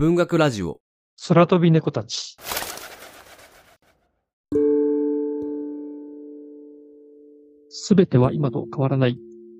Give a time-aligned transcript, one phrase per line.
[0.00, 0.80] 文学ラジオ。
[1.28, 2.38] 空飛び猫たち。
[7.68, 9.18] すべては今と変わらない。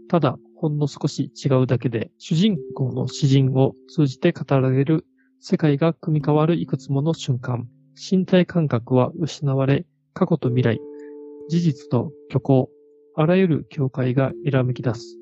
[0.08, 5.04] ただ、ほんの少し違うだけで、主人公の詩人を通じて語られる
[5.40, 7.68] 世界が組み変わるいくつもの瞬間。
[7.94, 9.84] 身体感覚は失われ、
[10.14, 10.80] 過去と未来、
[11.50, 12.70] 事実と虚構、
[13.14, 15.18] あらゆる境界が揺めき出す。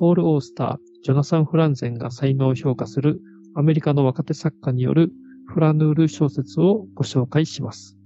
[0.00, 3.20] ポール・オースター、ジョナサン・フランゼンが才能を評価する
[3.58, 5.10] アメリカの若手作家による
[5.52, 7.96] フラヌール小説をご紹介します。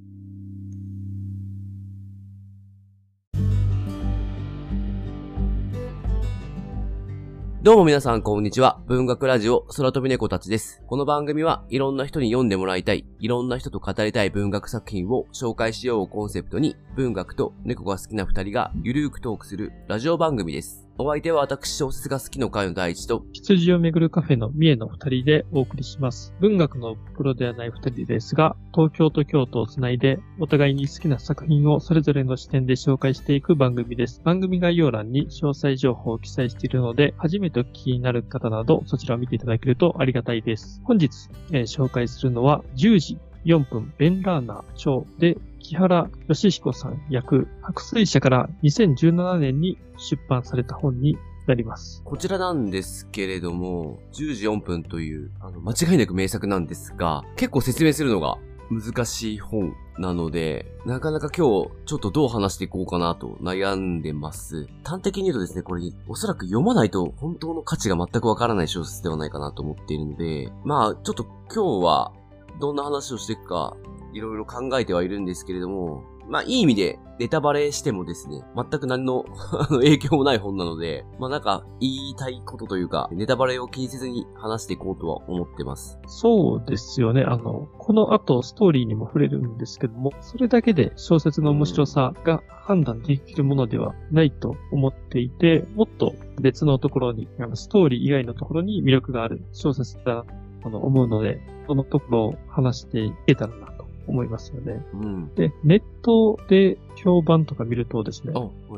[7.63, 8.81] どうも皆さんこんにちは。
[8.87, 10.83] 文学ラジオ空飛び猫たちです。
[10.87, 20.89] この番組はいろんな人に読んでもらいたい、いろんな人と語りたい文学作品を紹介しようをコンセプトに、文学と猫が好きな二人がゆるーくトークするラジオ番組です。
[20.99, 26.35] お相手は私小説が好きの会の第一と、羊をめぐるカフェの三重の二人でお送りします。
[26.41, 34.21] 文学のプロではない二人ですが、東京と京都をつないで、お互いに好きな作品をそれぞれの視点で紹介していく番組です。
[34.23, 40.83] 番組概要欄に詳細情報を記載しているので、初めてお聞きになる方など、そちらを見ていただけるとありがたいです。
[40.85, 43.12] 本日、えー、紹介するのは、10時
[43.45, 52.03] 4分、ベンラーナー長で木原義彦さん役、白水社から2017年に出版された本になります。
[52.05, 58.39] こちらなんですけれども、10時4分という、あの、間違いなく名作なんですが、結構説明するのが
[58.71, 64.69] 難しい本なので、なかなか今日ちょっとどう話していこうかなと悩んでます。
[64.85, 72.13] 端的に言うとですね、これおそらく読まないと本当の価値が全くわからない小説ではないかなと思っているので、まあちょっと今日は
[72.61, 73.77] どんな話をしていくか
[74.13, 79.25] いろいろ考えてはいるんですけれども、まあ、いい意味で、ネタバレしてもですね、全く何の
[79.71, 85.99] 影響もない本なので、まあなんか、言いたいことというか、ネタバレを気にせずに話していこうとは思ってます。
[86.07, 87.23] そうですよね。
[87.23, 100.25] あの、この後、ストーリーにも触れるんですけども、それだけで小説の面白さが判断できるものではないと思っていて、もっと別のところに、あのストーリー以外のところに魅力がある小説だ
[100.71, 103.73] と思うので、そのところを話していけたらな
[104.07, 104.85] 思いますよね。
[104.95, 108.35] うん、で、ネットで評判とか見るとですね、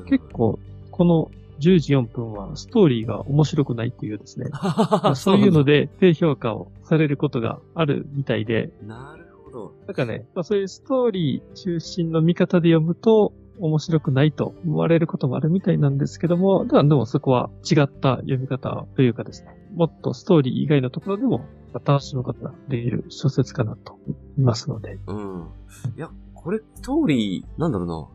[0.07, 0.59] 結構
[0.91, 1.31] この
[1.61, 4.47] 10時4分はストーリーが面白くないっていうですね、
[5.15, 9.73] そういうので低評価をされることがあるみたいで、なるほど。
[9.87, 21.45] なんかね、まあ、そういうストーリー中心の見方で読むと、面白くないと思われることもあるみたいなんですけども、でもそこは違った読み方というかですね、もっとストーリー以外のところでも
[21.85, 24.99] 楽しむことができる小説かなと思いますので。
[25.07, 25.49] うん。
[25.97, 28.09] いや、これ、ストーリー、なんだろうな。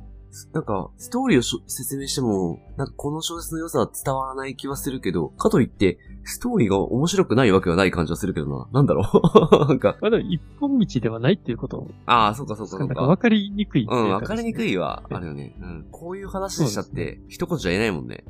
[0.53, 8.67] なんか、ストーリーを説明しても、なんかこの小説の良さは伝わらない気はするけど、かといって、ストーリーが面白くないわけはない感じはするけどな。
[8.71, 9.97] なんだろう なんか。
[10.01, 12.85] まあでも一本道ではないっていうことああ、そうかそうかそうか。
[12.85, 15.55] なんか分かりにくいうん、分かりにくいはあるよね。
[15.59, 15.87] うん。
[15.91, 18.23] こういう話しちゃって、一言じゃ言えないもんね。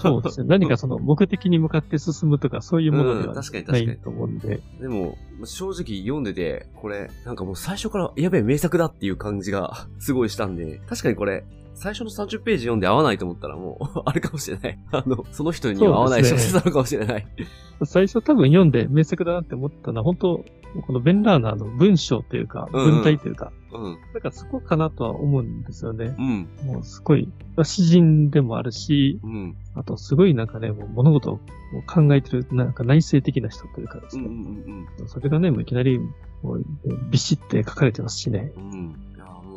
[0.00, 0.46] そうですね。
[0.48, 4.60] 何かその目的に向かって進むとかそういうものではないと思うんで。
[4.80, 14.78] でも、正直読んでて、これ、なんかもう最初からやべえ名作だっていう感じが すごいしたんで、確かにこれ、最初の30ページ読んで合わないと思ったらもう あれかもしれない。
[14.92, 17.26] あの、その人には合わない小説なのかもしれない。
[17.84, 20.44] 最初多分読んで名作だなって思ったのは、本当
[20.82, 23.98] このベンラーナーの文章というか、文体というか、うん。
[24.14, 26.14] だからそこかなとは思うんですよね。
[26.18, 26.48] うん。
[26.64, 27.28] もうすごい、
[27.62, 29.56] 詩人でもあるし、うん。
[29.74, 31.40] あとすごいなんかね、もう物事を
[31.86, 34.24] 考えてる、なんか内省的な人というかですね。
[34.24, 35.08] うんうんうん。
[35.08, 35.98] それがね、もういきなり、
[36.42, 36.64] もう
[37.10, 38.52] ビシって書かれてますしね。
[38.56, 38.96] うん。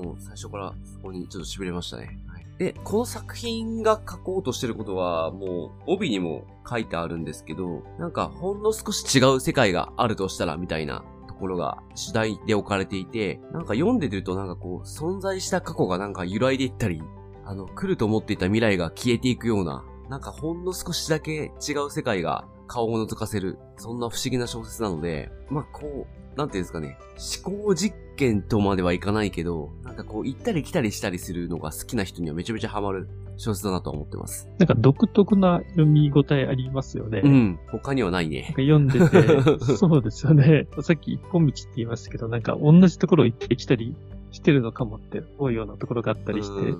[0.03, 2.17] もう最初からそこにちょっと痺れましたね。
[2.27, 11.05] はい、で、この作品が書こうとしてることは、もう帯にも書いてあるんですけど、なんかほんの少し違う世界があるとしたらみたいなと
[11.39, 17.01] ころが主題で置かれていて、なんか読んでるとなんかこう、存在した過去がなんか揺らいでいったり、
[17.45, 26.97] あの、来ると思っていた未来が消えていくような、なんかほんの少しだけ違う世界が顔を覗かせる、そんな不思議な小説なので、まあこう、なんていうんですかね、
[27.43, 34.49] 思考実験とまではいかないけど、なんかこう行ったり来たりしたりするのが好きな人にはめちゃめちゃハマる小説だなと思ってます。
[34.57, 37.21] なんか独特な読み応えありますよね。
[37.23, 37.59] うん。
[37.67, 38.53] 他にはないね。
[38.57, 39.41] 読んでて、
[39.77, 40.67] そうですよね。
[40.81, 43.95] さっき一本道って言いましたけど、なんか同じところ行ってきたり
[44.31, 46.73] してるのかもって思うようなところがあったりして、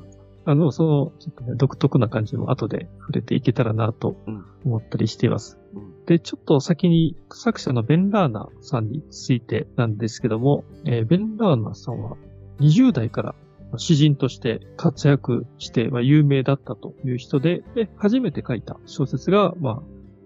[0.45, 4.18] あの、その、ちょっとね、独特な感じも後で触れていけたらなと
[4.66, 5.60] 思ったりしています。
[5.69, 5.69] うん、
[6.09, 12.17] で、ちょっと先に作者のベン・ラーナさんについてなんですけども、えー、ベン・ラーナさんは
[12.59, 13.35] 20代から
[13.77, 19.79] 詩人として活躍して、ま、有名だったという人で、で、初めて書いた小説が、まあ、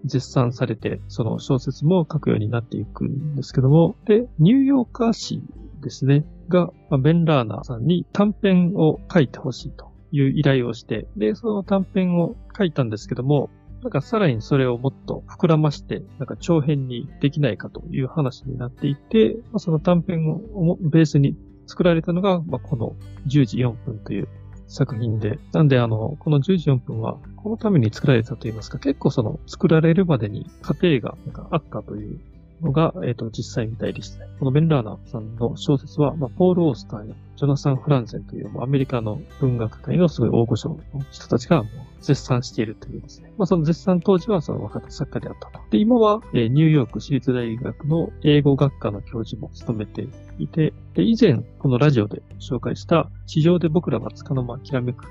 [0.06, 5.46] 絶賛されて、その小説も書くようになっていくんですけども、で、ニューヨーカー紙
[5.82, 13.50] ですね、が、まあベン・ラーナさんに短編を書いてほしいという依頼をして、で、その短編を書いたんですけども、
[13.84, 21.36] なんかさらにそれをもっと膨らまして、なんか長編にできないかという話になっていて、まあ、その短編をベースに
[21.66, 22.96] 作られたのが、まあ、この
[23.26, 24.28] 10時4分という
[24.68, 32.18] 作品で、なんであの、この10時4分は、このために作られたといいますか、結構その作られるまでに過程がなんかあったという
[32.62, 34.30] のが、えっ、と、実際みたいでしたね。
[34.38, 37.14] このベン・ラーナさんの小説は、まあ、ポール・オースターや
[37.44, 40.80] ジョナサン・フランゼンという、アメリカの文学界のすごい大御所の
[41.10, 43.32] 人たちがもう絶賛しているというですね。
[43.36, 45.60] まあ、その絶賛当時はその若手作家であったと。
[45.70, 50.06] で、今は、えニューヨーク市立大学の英語学科の教授も務めて
[50.38, 55.04] いて、で、以前、このラジオで紹介した、地上で僕らは束の間きらめく、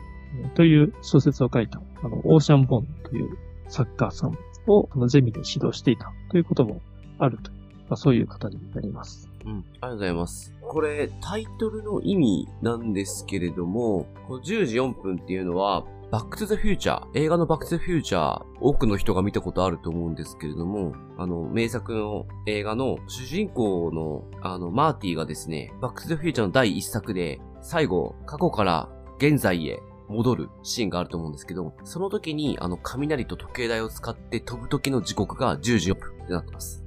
[0.56, 3.38] という小説を書いた、あの、オーシャン・ボンという
[3.68, 4.38] 作家さん
[4.68, 6.81] を、あの、ゼミで指導していたということも
[7.19, 9.30] あるという、まあ、そういう方になります。
[9.45, 9.51] うん。
[9.51, 10.52] ありがとうございます。
[10.68, 36.82] これ、タイトルの意味なんですけれども、この10時4分っていうのは、バックトゥザフューチャー、映画のバックトゥザフューチャー、多くの人が見たことあると思うんですけれども、あの、名作の映画の主人公の、あの、マーティがですね、バックトゥザフューチャーの第一作で、最後、過去から現在へ戻るシーンがあると思うんですけど、その時に、あの、雷と時計台を使って飛ぶ時の時刻が10時4分ってなってます。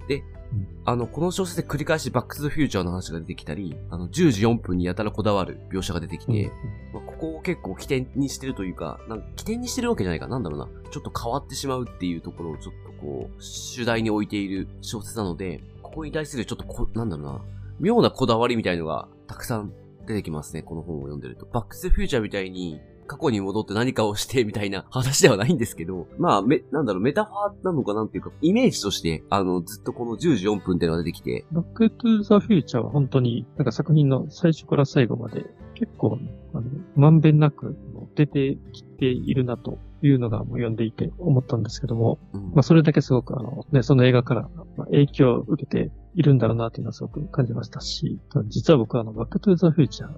[0.52, 6.52] で、あの、この小説で繰り返しバックトゥザフューチャーの話が出てきたり、あの、10時4分にやたらこだわる描写が出てきて、
[6.92, 10.68] まあ、ここを結構起点にしてるというか、なんか起点にしてるわけじゃないか、なんだろうな。
[10.90, 17.40] ちょっと変わってしまうっていうところをちょっとこう、主題に置いている小説なので、ここに対するちょっとこ、なんだろうな、
[17.80, 19.72] 妙なこだわりみたいのがたくさん
[20.06, 21.46] 出てきますね、この本を読んでると。
[21.46, 36.18] バックトゥザフューチャーみたいに、過去に戻って何かをしてみたいな話ではないんですけど、まあ、め、なんだろう、メタファーなのかなんていうか、イメージとして、あの、ずっとこの10時4分っていうのが出てきて、バックトゥザフューチャーは本当に、なんか作品の最初から最後まで結構、
[36.54, 36.64] あの、
[36.96, 37.76] まんべんなく
[38.14, 42.42] 出てきているなというのがもう読んでいて思ったんですけども、うん。
[42.54, 48.18] まあそれだけすごくあの、ね、その映画からまあ影響を受けているんだろうなというのはすごく感じましたし、
[48.48, 50.10] 実は僕はあの、バックトゥザフューチャー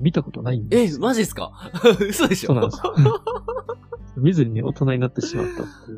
[0.00, 0.98] 見たことないんでえす、。
[1.00, 1.52] マジですか？
[2.00, 2.48] 嘘でしょ？
[2.48, 2.94] そうなんですよ。
[4.16, 5.90] 見ずにね大人になってしまったって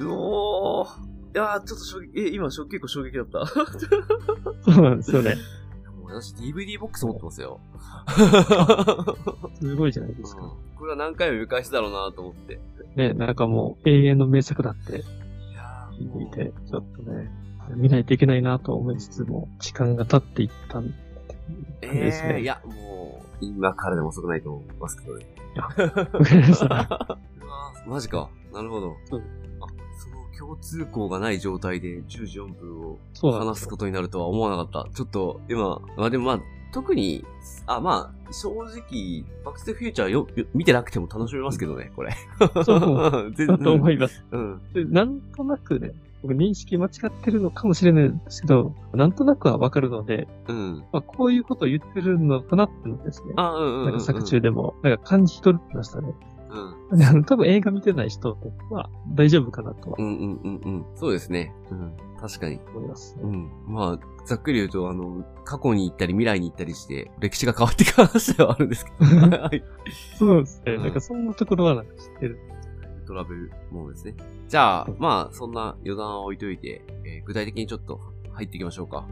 [0.00, 0.88] いうおー。
[1.34, 3.44] いやー、ちょっと衝撃、え、今、しょ結構衝撃だった。
[4.64, 5.34] そうなんですよね。
[6.00, 7.60] もう私 DVD ボックス持ってますよ。
[9.60, 10.42] すごいじゃないですか。
[10.42, 12.60] うんこれは何回も見返しだろうなと思って。
[12.96, 15.00] ね、なんかもう永遠の名作だってい
[15.54, 17.30] や聞いていて、ちょっとね、
[17.76, 20.92] 見ないといけないなと思いつつも、時間が経っていったん
[21.80, 22.74] えですねー、いや、もう、
[23.40, 25.26] 今からでも遅くないと思いますけどね。
[27.86, 28.28] マジか。
[28.52, 28.96] なるほど。
[29.04, 29.22] そう
[29.60, 29.66] あ、
[29.98, 32.98] その共通項がない状態で10時4分を。
[33.32, 34.94] 話すことになるとは思わなかった。
[34.94, 36.40] ちょっと、今、まあでもまあ、
[36.72, 37.24] 特に、
[37.66, 42.14] あ、まあ、正直、バックステフューチャーよ、よ見てなくても楽しめますけどね、これ。
[42.64, 44.24] そう 全だと思います。
[44.30, 44.60] うん。
[44.72, 50.84] でなんとなくね、僕認識間違ってるのかもしれないんですけど、なんとなくはわかるので、うん。
[50.92, 53.84] まあ、こういうことを言ってるのかなってのをですね、あ、うんうんうん、うん。
[53.86, 56.12] なんか作中でも、なんか感じ取ってましたね。
[56.90, 57.24] うん。
[57.24, 58.36] 多分映画見てない人
[58.70, 60.86] は大丈夫かなとはうんうんうんうん。
[60.94, 61.52] そうですね。
[61.70, 61.92] うん。
[62.20, 62.58] 確かに。
[62.74, 63.50] 思います、うん。
[63.66, 69.06] まあ、ざっくり言うと、あの、過去に行ったり未来に行ったりして、歴史が変わっていく話ではあるんですけど。
[69.36, 69.62] はい。
[70.18, 70.74] そうですね。
[70.74, 72.38] うんなんかそんなところはなんか知ってる。
[73.06, 74.14] トラベルものですね。
[74.48, 78.00] じゃあ、まあ、そんな余談は置いといて、えー具体的にちょっと
[78.32, 79.04] 入っていきましょうか。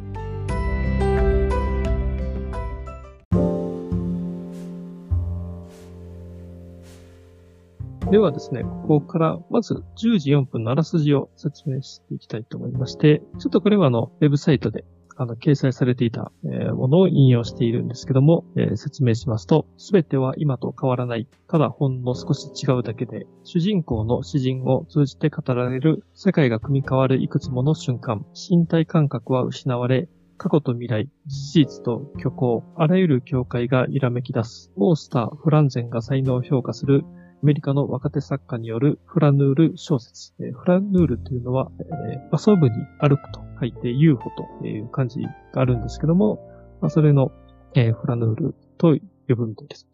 [8.10, 14.84] ではですね、ここからまず10時4分のあらすじを説明していきたいと思いまして、ちょっとこれはあの、ウェブサイトで
[15.16, 37.04] あの、掲載されていた、えものを引用しているんですけども、え説明しますと、すべては今と変わらない、ただほんの少し違うだけで、主人公の詩人を通じて語られる世界が組み変わるいくつもの瞬間、身体感覚は失われ、過去と未来、事実と虚構、あらゆる境界が揺らめき出す、オースター・フランゼンが才能を評価する。
[37.44, 40.32] メリカの若手作家によるフラヌール小説。
[40.40, 46.38] えーフラヌールというのは、えー遊ぶに歩くと書いて UFO という漢字があるんですけども、
[46.80, 47.32] まあ、それの、
[47.74, 48.96] えーフラヌールと
[49.28, 49.86] 呼ぶみたいです。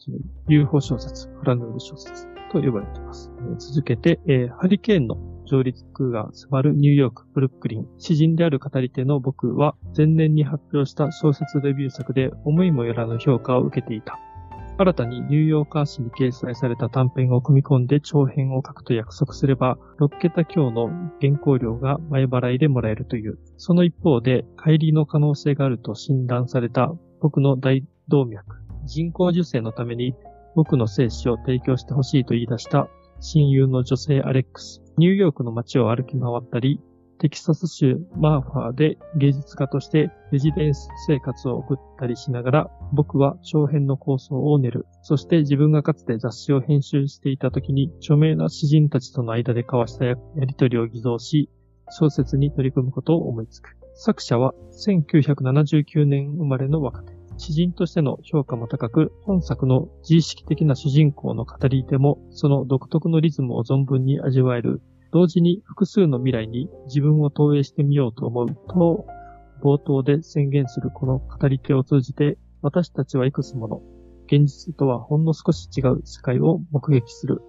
[0.49, 3.33] UFO 小説、フラヌール小説と呼ばれています。
[3.37, 5.16] えー続けて、えーハリケーンの
[5.47, 7.88] 上陸が迫るニューヨーク、ブルックリン。
[7.99, 14.21] 詩人である語り手の僕は前年に発表した小説デビュー作で思いもよらぬ評価を受けていた。
[14.80, 20.88] 新たにニューヨーカー誌に掲載された短編を組み込んで長編を書くと約束すれば、6桁強の
[21.20, 23.38] 原稿料が前払いでもらえるという。
[23.58, 28.56] その一方で、帰りの可能性があると診断された僕の大動脈、
[28.87, 30.14] 人工授精のために
[30.54, 32.88] 僕の精子を提供してほしいと言い出した
[33.20, 34.82] 親友の女性アレックス。
[34.96, 36.80] ニューヨークの街を歩き回ったり、
[37.20, 44.86] テキサス州マーファーで芸術家としてレジデンス生活を送ったりしながら、僕は長編の構想を練る。
[45.02, 51.50] そして自分がかつて雑誌を編集していた時に著名な詩人たちとの間で交わしたやりとりを偽造し、
[51.90, 53.76] 小説に取り組むことを思いつく。
[53.96, 54.54] 作者は
[54.86, 57.12] 1979年生まれの若手。
[57.36, 64.80] 詩人としての評価も高く、本作の自意識的な主人公の語り手も、その独特のリズムを存分に味わえる
[65.12, 69.07] 同時に複数の未来に自分を投影してみようと思うと、
[69.62, 73.83] 冒頭で宣言するこの語り手を通じて、私たちはいくつもの、
[74.26, 77.43] 現実とはほんの少し違う世界を目撃する、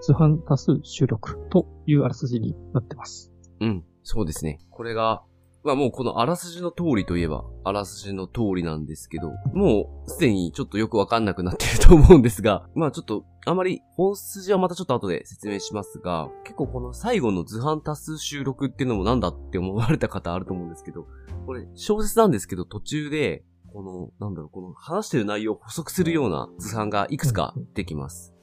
[0.00, 3.32] 図版多数収録というあらすじになってます。
[3.60, 4.58] うん、そうですね。
[4.70, 5.22] これが、
[5.64, 21.06] まあもうこのあらすじの通りといえば、あらすじの通りなんですけど、もうすでにちょっとよくわかんなくなってると思うんですが、 まあちょっとあまり本筋はまたちょっと後で説明しますが、結構この最後の図版多数収録っていうのもなんだって思われた方あると思うんですけど、
[21.46, 28.34] これ小説なんですけど途中で、この、なんだろう、この話してる内容を補足するような図版がいくつかできます。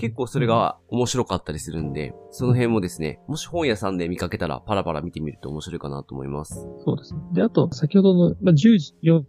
[0.00, 6.66] 結構それが面白かったりするんで、その辺もですね、もし本屋さんで見かけたらパラパラ見てみると面白いかなと思います。
[6.84, 7.20] そうですね。
[7.32, 9.26] で、あと、先ほどの、まあ、10時4分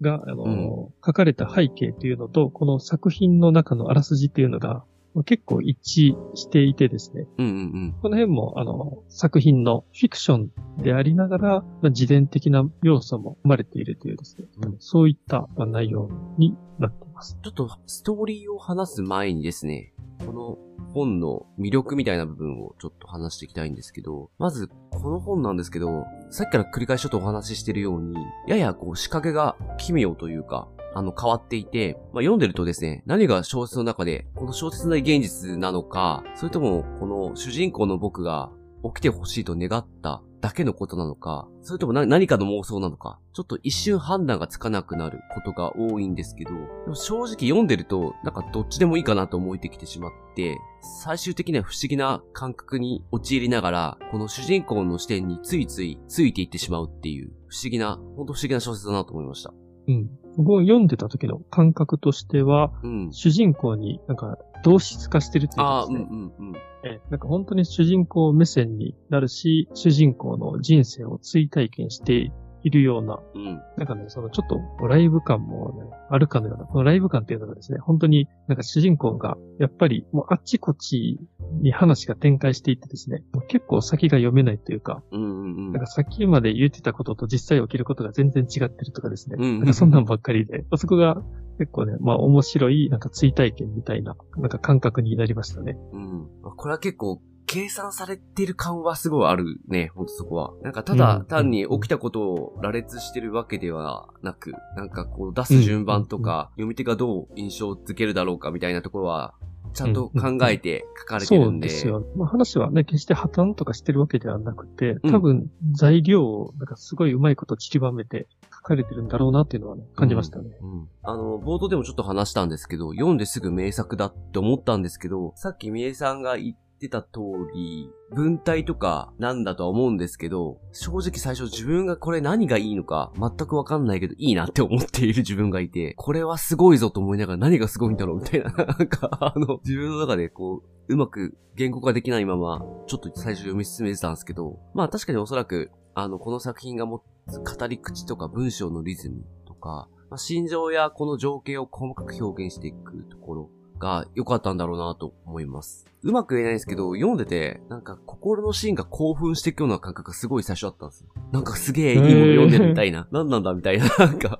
[0.00, 4.84] が、あの、うん、書かれた背景というのと、この作品の中のあらすじっていうのが、
[5.24, 7.26] 結構一致していてですね。
[7.38, 7.56] うんうんう
[7.88, 11.48] ん、この辺も、あの、作品のフィクションでありながら、
[11.82, 14.46] まあ、自伝的な要素も生まれているというですね。
[14.64, 17.09] うん、そういった、まあ、内容になっています。
[17.42, 19.92] ちょっとストーリーを話す前にですね、
[20.26, 20.58] この
[20.92, 28.16] 本の魅力みたいな部分をちょっと話していきたいんですけど、まず、この本なんですけど、さっきから繰り返しちょっとお話ししてるように、
[28.48, 38.50] ややこう仕掛けが奇妙というか、あの変わっていて、まあ、読んでるとですね、何が小説の中で、この小説内現実なのか、それともこの主人公の僕が
[38.82, 46.56] 起きてほしいと願っただけのことなのか、それとも何かの妄想なのか、ちょっと一瞬判断がつかなくなることが多いんですけど、で
[46.88, 50.58] も正直読んでると、なんかどっちでもいいかなと思えてきてしまって、
[51.02, 59.52] 最終的には不思議な感覚に陥りながら、この主人公の視点についついついていってしまうっていう、不思議な、ほんと不思議な小説だなと思いました。
[59.88, 60.10] うん。
[60.36, 66.06] 僕を読んでた時の感覚としては、うん、主人公になんか同質化してるっていうかですね。
[66.08, 66.56] あうんうんうん。
[66.82, 73.44] え、なんか本当に主人公目線になるし、主人公の人生を追体験しているような、うん、
[73.76, 81.18] なんかね、そのちょっとライブ感もね、あるかのような、このライブ感っていうのがですね、本当になんか主人公が、やっぱりもうあっちこっち
[81.62, 91.22] に話が展開していってですね、結構先が読めないというか、うんうんうん、なんか先まで言ってたことと実際起きることが全然違ってるとかですね、うんうんうん、なんかそんなんばっかりで、そこが
[91.58, 95.76] 結構ね、まあ面白い、なんか追体験みたいな、なんか感覚になりましたね。
[95.92, 96.28] うん。
[96.56, 100.52] これは結構計算されてる感はすごいあるね、ほんとそこは。
[100.62, 109.34] なんかただ単に起きたことを羅列してるわけではなく、なんかこう出す順番とか、読み手がどう印象をつけるだろうかみたいなところは、
[109.74, 111.68] ちゃんと考えて書かれてるんで。
[111.68, 112.06] そうですよ。
[112.14, 120.56] まあ、話はね、決して破綻とかしてるわけではなくて、多分材料をなんかすごいうまいこと散りばめて書かれてるんだろうなっていうのはね、感じましたね。
[120.60, 127.08] うん、うん、あの、冒頭でもちょっと話したんですけど、読んですぐ名作だって思ったんですけど、さっきみえさんが言ってた通
[127.54, 155.86] り、文体とかなんだとは思うんですけど、正直最初自分がこれ何がいいのか全くわかんないけどいいなって思っている自分がいて、これはすごいぞと思いながら何がすごいんだろうみたいな、なんかあの、自分の中でこう、うまく言語化できないまま、ちょっと最初読み進めてたんですけど、まあ確かにおそらく、あの、この作品が持つ語り口とか文章のリズムとか、まあ、心情やこの情景を細かく表現していくところが良かったんだろうなと思います。
[156.02, 161.08] うまく言えないんですけど、読んでて、なんか心のシーンが興奮していくような感覚がすごい最初あったんですよ。
[161.32, 163.06] なんかすげえいいもの読んでるみたいな。
[163.10, 163.86] 何なんだみたいな。
[163.98, 164.38] なんか、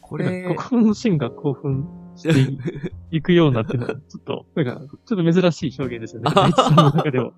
[0.00, 0.54] これ。
[0.54, 1.86] 心のシーンが興奮
[2.16, 2.56] して
[3.10, 6.30] いくようなっていうのは、 ちょっと、なんか、ちょっと珍しい表現ですよね。
[6.34, 7.32] 大地さんの中でも。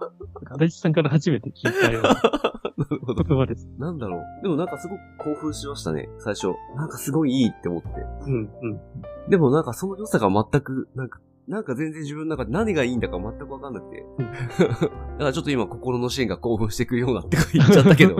[0.58, 2.14] 大地さんから初めて聞いたような。
[2.76, 3.24] なるほど。
[3.24, 3.66] 言葉です。
[3.78, 4.42] なんだろう。
[4.42, 6.48] でもなんかすごく興奮しましたね、最初。
[6.76, 7.88] なんかすごいいいって思って。
[8.26, 8.80] うん、うん。
[9.28, 14.04] でもなんかその良さが全く、なんかなんか全然自分の中で何がいいんだか全くわかんなくて。
[14.18, 18.16] だからちょっと今心のシーンが興奮してくるようなって言っちゃったけど。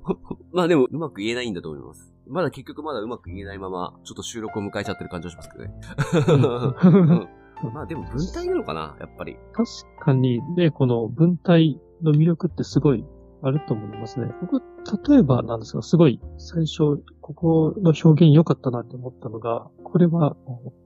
[0.52, 2.12] まあでも、うまく言えないんだと思います。
[2.26, 5.74] まだ結局まだうまく言えないまま、ちょっと収録を迎えちゃってる感じがしますけどね。
[6.88, 7.28] うん
[7.72, 9.36] まあでも文体なのかなやっぱり。
[9.52, 9.70] 確
[10.04, 13.04] かにね、この文体の魅力ってすごい
[13.42, 14.26] あると思いますね。
[14.40, 14.62] 僕、
[15.10, 20.36] 例えばなんですが、すごい最初、ここの表現良かったなって思ったのが、これは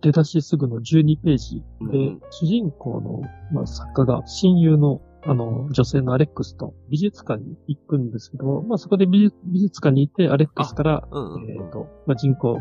[0.03, 11.51] 出だしすぐの12ページで、うんうん主人公の、まあ、作家が親友のあの、女性のアレックスと美術館に行くんですけど、まあそこで美術美術館に行ってアレックスから、うんうんうん。
[11.51, 12.59] えっ、と、まあ人工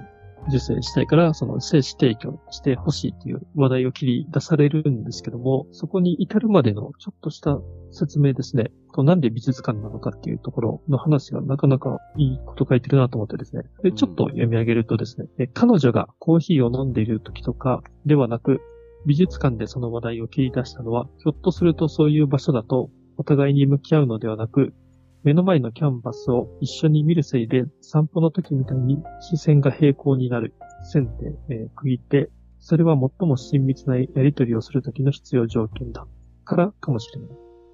[0.48, 7.60] 受精したいから、その精子提供してほしいっていう話題を切り出されるんですけども、そこに至るまでのちょっとした
[7.91, 8.72] 説明ですね。
[8.93, 13.63] となんで美術館なのかっていうところの話がなかなかいいこと書いてるなと思ってですね。
[13.84, 18.62] で、ちょっと読み上げるとですね、え彼女がコーヒーを飲んでいる時とかではなく、
[19.05, 24.74] 美術館でその話題を切り出したのは、ひょっとするとそういう場所だと、お互いに向き合うのではなく、
[25.23, 30.53] 目の前のキャンバスを一緒に見るせいで散歩の時みたいに視線が平行になる
[30.91, 36.07] 線で、えー区切って、それは最も親密なやりとりをする時の必要条件だ。
[36.45, 37.29] からかもしれない。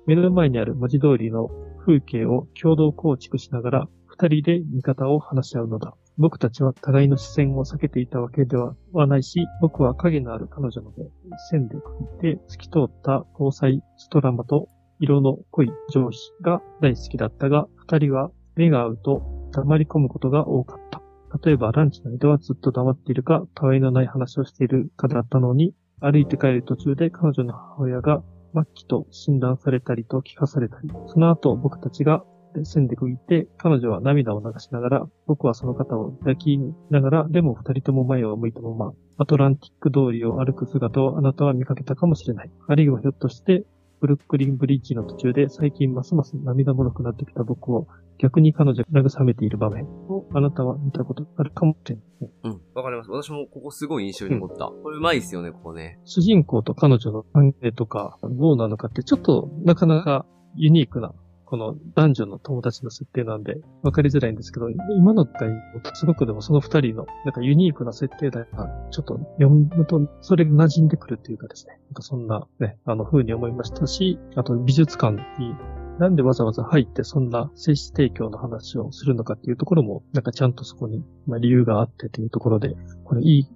[0.07, 1.49] 目の前にある文字通りの
[1.85, 5.93] 風景を共同構築しながら二人で見方を話し合うのだ。
[6.17, 8.75] 僕たちは互いの視線を避けていたわけでは
[9.07, 11.05] ないし、僕は影のある彼女の目、
[11.51, 11.81] 線で区
[12.21, 19.21] 切って透き通った交際ストラマと色の濃い上司が大好きだったが、二人は目が合うと
[19.51, 21.01] 黙り込むことが多かった。
[21.43, 28.23] 例えばランチの間はずっと黙っているか、たわいのない話をしているかだったのに、歩いて帰る途中で彼女の母親が
[28.53, 32.23] 末期と診断されたりと聞かされたり、その後僕たちが
[32.63, 36.57] 線で区切って、彼女は涙を流しながら、僕はその方を抱き
[36.89, 42.51] ながら、でも二人とも前を向いたまま、アトランティック通りを歩く姿をあなたは見かけたかもしれない。
[42.67, 43.65] あるいはひょっとして、
[43.99, 47.87] ブルックリンブリッジの途中で最近ますます涙もろくなってきた僕を
[48.17, 52.05] 逆に彼女が慰めている場面をあなたは見たことがあるかもしれない。
[52.43, 52.61] うん。
[52.73, 53.11] わかります。
[53.11, 54.67] 私もここすごい印象に残った。
[54.67, 55.99] これうまいですよね、ここね。
[56.05, 60.25] 主人公と彼女の関係とかどうなのかってちょっとなかなか
[60.55, 61.13] ユニークな
[61.45, 65.49] この男女の友達の設定なんで分かりづらいんですけど、今の回
[65.93, 75.55] すごくでもその二人のなんかユニークな設定だな、ちょっと読むとそれが馴染んでくるっていうかですね、なんかそんなね、あの風に思いましたし、あと美術館に
[75.99, 83.47] なんでわざわざ入ってそんな精子提供の話をするのかっていうところも、なんかちゃんとそこに、まあ、理由があってというところで、これいい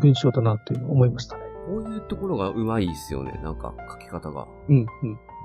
[0.00, 1.44] 文章だなというのを思いましたね。
[1.66, 3.40] こういうところがうまいですよね。
[3.42, 4.46] なんか書き方が。
[4.68, 4.86] うん、うん。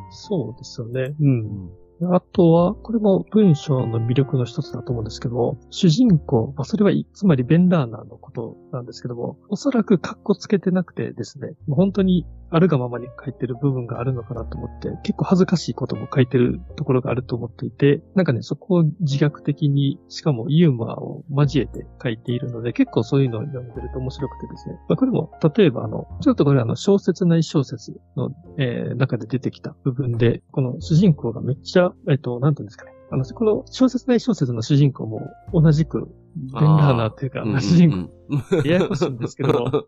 [0.09, 1.15] そうですよね。
[1.19, 1.69] うん。
[2.11, 39.85] あとは、これも文章の魅力の一つだと思うんですけど、主人公、まあ、それは、つまりベン・ラーナーのことなんですけども、おそらくカッコつけてなくてですね、本当にあるがままに書いてる部分があるのかなと思って、結構恥ずかしいことも書いてるところがあると思っていて、なんかね、そこを自虐的に、しかもユーモアを交えて書いているので、結構そういうのを読んでると面白くてですね、まあ、これも、例えばあの、ちょっとこれあの、小説内小説の、えー中で出てきた部分で、この主人公がめっちゃ、えっ、と、なんていうんですかね、あの、この小説内小説の主人公も同じく、ベン・ラーナーというか、まあ主人公、公 ややこしいんですけど、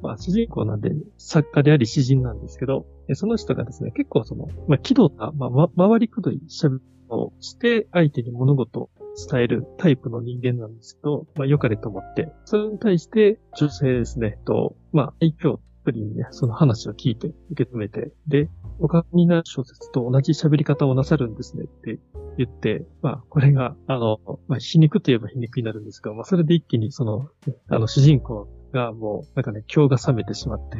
[0.00, 6.80] まあ、主人公なんで、作家であり詩人なんですけど、えその人がですね、結構その、まあ、気取った、まあ、ま、回りくどい喋り
[7.10, 8.90] をして、相手に物事を
[9.30, 21.98] 伝えるタイプの人間なんですけど、まあ、良かれと思って、それに対して、女性ですね、と、まあ、愛嬌プリに、その話を聞いて、受け止めて、で、お書きになる小説と同じ喋り方をなさるんですねって
[22.38, 24.18] 言って、まあ、これが、あの、
[24.48, 27.28] まあ、皮肉といえば皮肉になるんですが、まあ、それで一気にその、
[27.68, 30.76] あの、主人公がもう、なんかね、今日が冷めてしまって、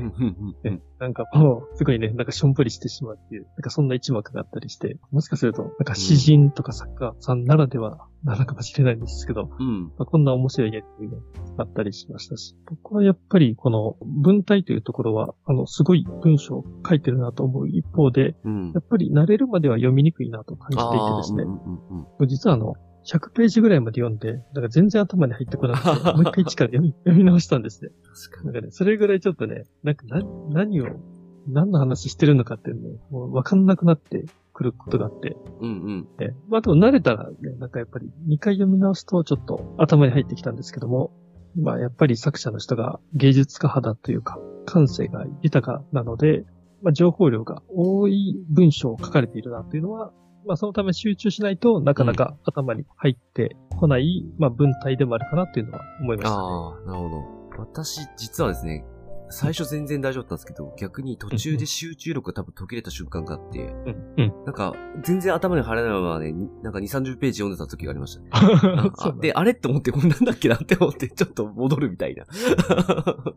[0.69, 9.85] ねなんかもう、すごいね、なんかしょんぼりしてしまうっていう、なんかそんな一幕があったりして、もしかすると、なんか詩人とか作家さんならではなのかもしれないんですけど、うん。
[9.99, 11.17] まあ、こんな面白いやりが
[11.59, 18.81] あったりしましたし、僕はやっぱりこの文体というところは、あの、すごい文章を書いてるなと思う一方で、うんや。
[18.81, 27.91] っぱり慣れるまでは読みにくいなと感じていてですねうん、うんうん実はあの、100ページぐらいまで読んで、だから全然頭に入ってこなくて、 もう一回一から読み読み直したんですね。
[28.31, 28.47] 確かに。
[28.47, 30.87] なんかね、それぐらいちょっとね、なんかな、何を、
[31.49, 36.09] 何の話してるのかっていうのを、もうわかんなくなってくることがあって、うんうん。
[36.19, 41.13] ね、まあでも慣れたらね、なんかやっぱり2回読み直すとちょっと頭に入ってきたんですけども、
[41.61, 46.45] まあやっぱり作者の人が芸術家派だというか、感性が豊かなので、
[46.83, 50.13] まあ情報量が多い文章を書かれているなというのは、
[50.47, 56.37] まあそのため集中しないとなかなか頭に入ってこない、まあ文体でもあるかなっていうのは思いましたね。
[56.37, 57.43] ああ、なるほど。
[57.59, 58.85] 私、実はですね、
[59.33, 64.15] 最初全然大丈夫だったんですけど、逆に途中で集中力が多分途切れた瞬間があって、うん。
[64.19, 64.45] うん。
[64.45, 68.29] なんか、全然頭に入らないままね、になんか2、30ページ読んでた時がありましたね。
[68.99, 72.27] あで、あれって思って、これなんだっけなって思って、ちょっと戻るみたいな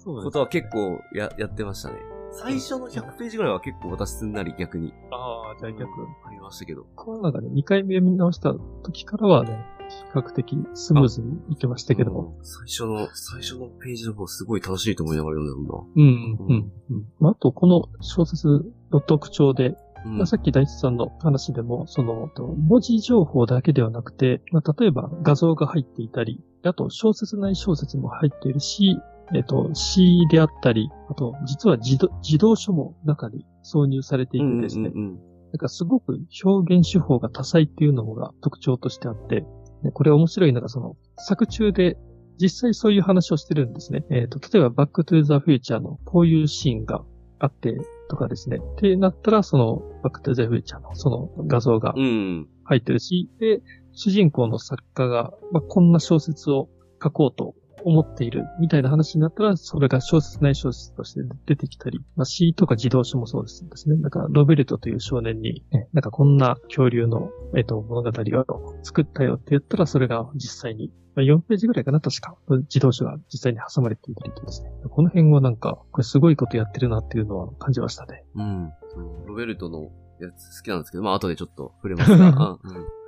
[0.03, 2.14] ことは結構や、やってましたね。
[2.37, 5.83] 最初の100ページぐらいは結構私すんなり逆にああ、じゃあ逆。
[6.25, 6.85] ありましたけど。
[6.95, 12.35] この中で2回目読み直した時からはね、比較的スムーズにいけましたけども。
[12.37, 17.05] うん最初の、最初のページの方すごい楽しいと思いながら読んだもうん、うん、うん。
[17.19, 18.47] まあ、あと、この小説
[18.91, 28.99] の特徴で、まあ、さっき大地さんの話でも、その、と文字情報だけではなくて、まあ、例えば画像が入っていたり、あと小説内小説も入っているし、
[29.33, 35.19] えっと、詩であったり、あと、実は児童児童書も中に挿入されていてですね、うんうんうん
[35.55, 39.45] なんかすごく表現手法が多彩っていうのが特徴としてあって、
[39.83, 41.95] でこれ面白いのがその作中で
[42.41, 44.03] 実際そういう話をしてるんですね。
[44.09, 47.05] えっ、と、例えばバックトゥーザフューチャーのこういうシーンが
[47.39, 47.77] あって
[48.09, 48.57] とかですね。
[48.57, 52.49] ってなったらそのバックトゥーザフューチャーのその画像がうん。
[52.65, 53.61] 入ってるし、で、
[53.93, 56.67] 主人公の作家が、まあ、こんな小説を
[57.01, 63.95] 書こうと思っているみたいな話になったら、それが小説内小説として出てきたり、まあ、詩とか自動書もそうですですね。
[63.97, 74.71] なんか、ロベルトという少年に、ね、なんかこんな恐竜の、えっと、物語を作ったよって言ったら、それが実際に、まあ、4ページぐらいかな、確か、自動書が実際に挟まれていたりとですね。
[74.89, 78.23] この辺はなんか、これすごいことやってるなっていうのは感じましたね。
[78.35, 78.71] うん。
[79.27, 82.57] ロベルトのやつ好きなんですけど、まあ後でちょっと触れますが。
[82.63, 83.05] うん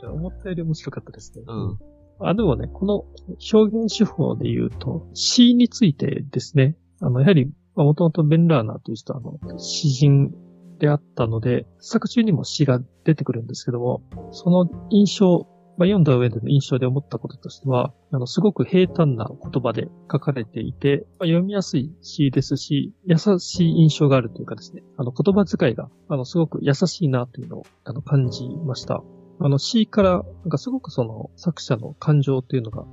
[0.00, 1.44] じゃあ思ったより面白かったですね。
[1.46, 1.78] うん。
[2.22, 3.04] あ、でもね、この
[3.52, 10.34] 表現手法で言うと、詩についてですね、あの、やはり、もともとベン・ラーナーという人は、あの、詩人
[10.78, 14.02] であったので、作中にも詩が出てくるんですけども、
[14.32, 15.46] その印象、
[15.78, 29.02] まあ、読んだ上での印象で思ったこととしては、あの、すごく平坦な言葉で書かれていて、まあ、読みやすい詩ですし、優しい印象があるというかですね、あの、言葉遣いが、あの、すごく優しいなというのを、あの、感じました。
[29.42, 30.10] あの詩から、
[30.42, 32.84] なんかすごくその作者の感情っていうのが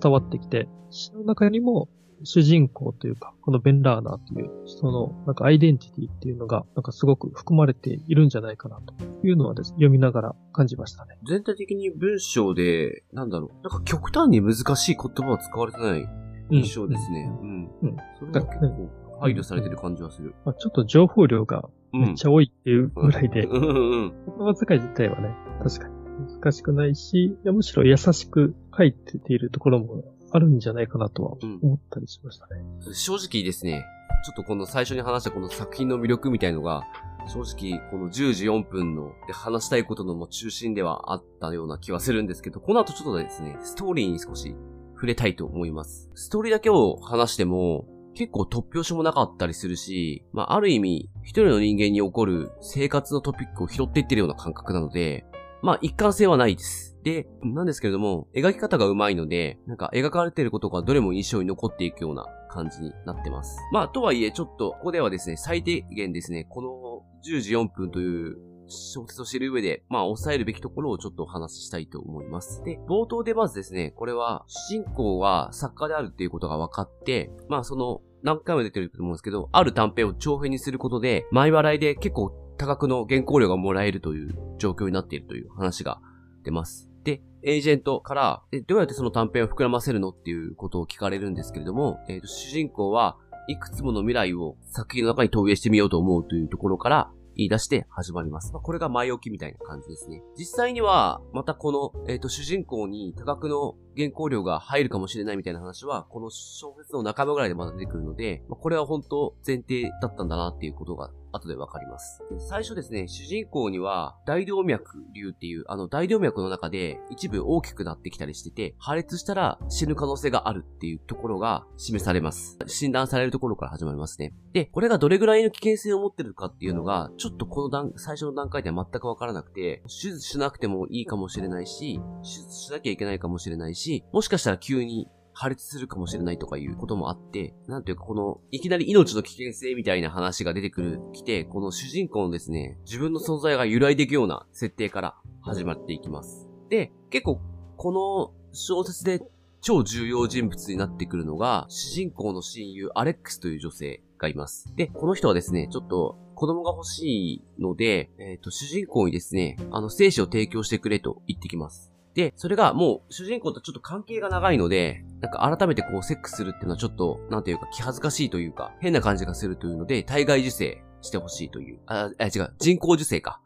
[0.00, 1.88] 伝わってきて、詩の中にも
[2.24, 8.94] 主人公というか、このベン・ラーナーという人のなんかアイデンティティっていうのが、なんかすごく含まれているんじゃないかなと
[9.26, 11.16] いうのはですね、読みながら感じましたね。
[11.26, 16.06] 全体的に文章で、なんだろう、なんか極端に難しい言葉は使われてない
[16.50, 17.30] 印象ですね。
[17.40, 17.70] うん。
[17.82, 18.90] うんそれが結構
[19.20, 20.34] 配慮されてる感じはする。
[20.44, 22.00] まあ、ちょっと情報量がうん。
[22.02, 24.14] めっちゃ多いっていうぐらいで、うんうんうん。
[24.36, 25.93] 言葉遣い自体はね、確かに
[26.42, 32.62] 難しくないし、いやむしろ優しく書いているところもあるんじゃないかなとはうん思ったりしましたね。
[32.92, 33.84] 正直ですね、
[34.24, 36.84] ちょっとこの最初に話したこの作品の魅力みたいのが、
[37.26, 44.54] 正直この10時4分ので話したいことのも中心ではあったような気はするんですけど、この後ちょっとですね、ストーリーに少し
[44.94, 46.10] 触れたいと思います。
[46.14, 55.26] ストーリーだけを話しても、結構突拍子もなかったりするし、まあ、ある意味、一人の人間に起こる生活のトピックを拾っていってるような感覚なので、
[55.64, 56.94] まあ、一貫性はないです。
[57.04, 63.58] で、なんですけれども、描き方が上手いので、なんか描かれていることがどれも印象に残っていくような感じになってます。
[63.72, 72.62] まあ、とはいえ、ちょっと、ここではですね、最低限ですね、この10時4分という小説を知る上で、まあ、抑えるべきところをちょっとお話ししたいと思います。
[72.62, 86.00] で、冒頭でまずですね、これは、主人公は作家であるっていうことが分かって、まあ、その、何回も出てると思うんですけど、ある短編を長編にすることで、前払いで結構多額の原稿料がもらえるという状況になっているという話が
[86.44, 86.88] 出ます。
[87.04, 98.52] で、エージェントから、えどうやってその短編を膨らませるのっていうことを聞かれるんですけれども、えーと主人公はいくつもの未来を作品の中に投影してみようと思うというところから言い出して始まります。
[98.52, 100.22] まあ、これが前置きみたいな感じですね。
[100.36, 112.22] 実際には、またこの、えっ、と、主人公に多額の原稿料が入るかもしれないみたいな話は、この小説の半ばぐらいでまだ出てくるので、まあ、これは本当前提だったんだなっていうことが後でわかります。
[112.30, 122.58] で最初ですね、主人公には大動脈瘤っていう、あの大動脈の中で一部大きくなってきたりしてて、破裂したら死ぬ可能性があるっていうところが示されます。
[122.66, 124.32] 診断されるところから始まりますね。
[124.52, 146.48] で、これがどれぐらいの危険性を持ってるかっていうのが、ちょっとこの段最初の段階では全くわからなくて、手術しなくてもいいかもしれないし、手術しなきゃいけないかもしれないし、しもしかしたら急に破裂するかもしれないとかいうこともあって、なんていうかこの、いきなり命の危険性みたいな話が出てくる、来て、この主人公のですね、自分の存在が揺らいでいくような設定から始まっていきます。
[146.70, 147.40] で、結構、
[147.76, 149.20] この小説で
[149.60, 154.72] 超重要人物になってくるのが、主人公の親友アレックスという女性がいます。
[154.76, 161.93] で、この人はですね、ちょっと子供が欲しいので、えっ、と、主人公にですね、あの、精子を提供してくれと言ってきます。
[162.14, 173.40] で、それがもう主人公とちょっと関係が長いので、なんか改めてこうセックスするっていうのはちょっと、なんていうか気恥ずかしいというか、変な感じがするというので、体外受精してほしいという、あ、あ違う、人工受精か。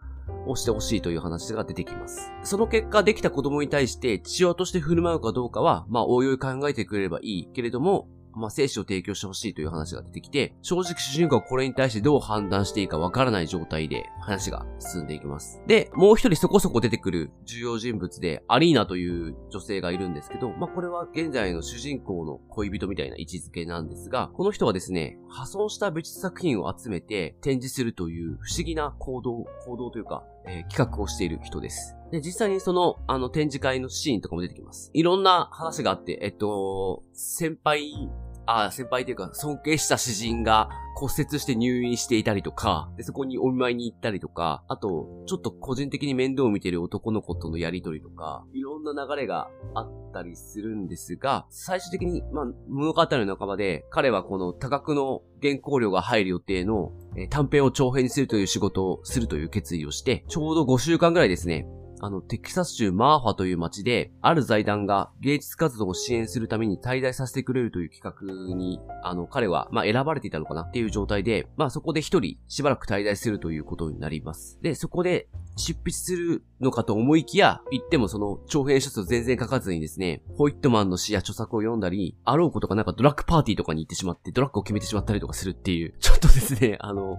[0.47, 2.33] をしてほしいという話が出てきます。
[2.43, 15.63] その結果、できた子供に対して父親として振る舞うかどうかは、まあ、おいおい考えてくれればいいけれども、まあ、精子を提供してほしいという話が出てきて、正直主人公はこれに対してどう判断していいかわからない状態で話が進んでいきます。
[15.67, 31.97] で、もう一人そこそこ出てくる重要人物で、アリーナという女性がいるんですけど、まあ、これは現在の主人公の恋人みたいな位置づけなんですが、この人はですね、破損した美術作品を集めて展示するという不思議な行動、行動というか、えー、企画をしている人です。
[32.11, 34.91] で、実際にその、あの、展示会のシーンとかも出てきます。
[34.95, 38.09] いろんな話があって、えっと、先輩
[38.51, 61.67] あ先輩というか、尊敬した詩人が骨折して入院していたりとか、で、そこにお見舞いに行ったりとか、あと、ちょっと個人的に面倒を見てる男の子とのやりとりとか、いろんな流れがあったりするんですが、最終的に、まあ、物語の仲間で、彼はこの多額の原稿料が入る予定の、え、短編を長編にするという仕事をするという決意をして、ちょうど5週間ぐらいですね、
[62.01, 68.17] あの、テキサス州マーファという町で、ある財団が芸術活動を支援するために滞在させてくれるという企
[68.49, 74.59] 画に、あの、彼は、まあ、選ばれていたのかなっていう状態で、まあ、そこで一人しばらく滞在するということになります。
[74.63, 87.19] で、そこで、執筆するのかと思いきや、言ってもその長編一つを全然書かずにですね、ホイットマンの詩や著作を読んだり、あろうことかなんかドラッグパーティーとかに行ってしまって、ドラッグを決めてしまったりとかするっていう、ちょっとですね、あの、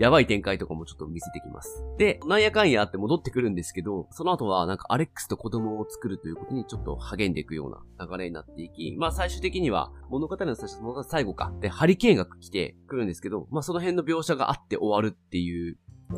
[0.00, 1.84] やばい展開とかもちょっと見せてきます。
[1.98, 11.52] で、なんやかんやって戻ってくるんですけど、その後はなんかアレックスと子供を作るということにちょっと励んでいくような流れになっていき、まあ最終的には物語の最初、最後か。
[11.60, 15.76] で、ハリケーンが来てくるんですけど、まあその辺の描写があって終わるっていう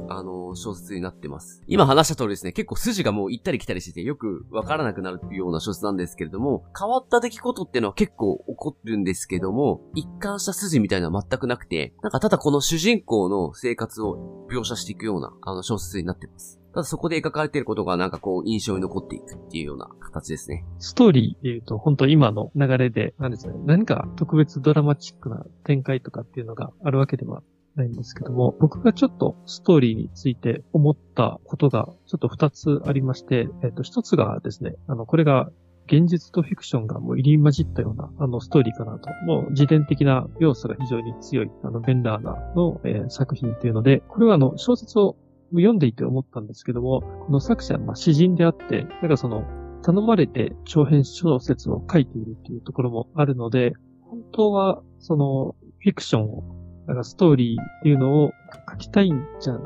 [0.09, 1.63] あの、小説になってます。
[1.67, 16.59] 今話した通りですね、結構筋がもう行ったり来たりしててよくわからなくなるような小説なんですけれども、変わった出来事っていうのは結構起こるんですけども、一貫した筋みたいなのは全くなくて、なんかただこの主人公の生活を描写していくような、あの小説になってます。
[16.73, 20.65] ただそこで描かれていることがなんかこう印象に残っていくっていうような形ですね。
[20.79, 27.43] ストーリーで言うと本当今の流れで、何ですかね、何か特別ドラマチックな展開とかっていうのがあるわけでは
[27.77, 35.51] ないんですけども、僕がちょっとストーリーについて思ったことがちょっと二つありまして、えっ、と、一つがですね、あの、これが
[35.87, 39.09] 現実とフィクションがもう入り混じったようなあのストーリーかなと。
[39.27, 45.17] もう自伝的な要素が非常に強いあのベンダーナの、えー、作品というので、これはあの小説を
[45.51, 49.45] 読んでいて思ったんですけども、この作者はまあ詩人であって、なんかその
[49.83, 58.33] 頼まれて長編小説を書いているというところもあるので、本当はそのフィクションをなんかストーリーっていうのを
[58.71, 59.59] 書きたいんじゃ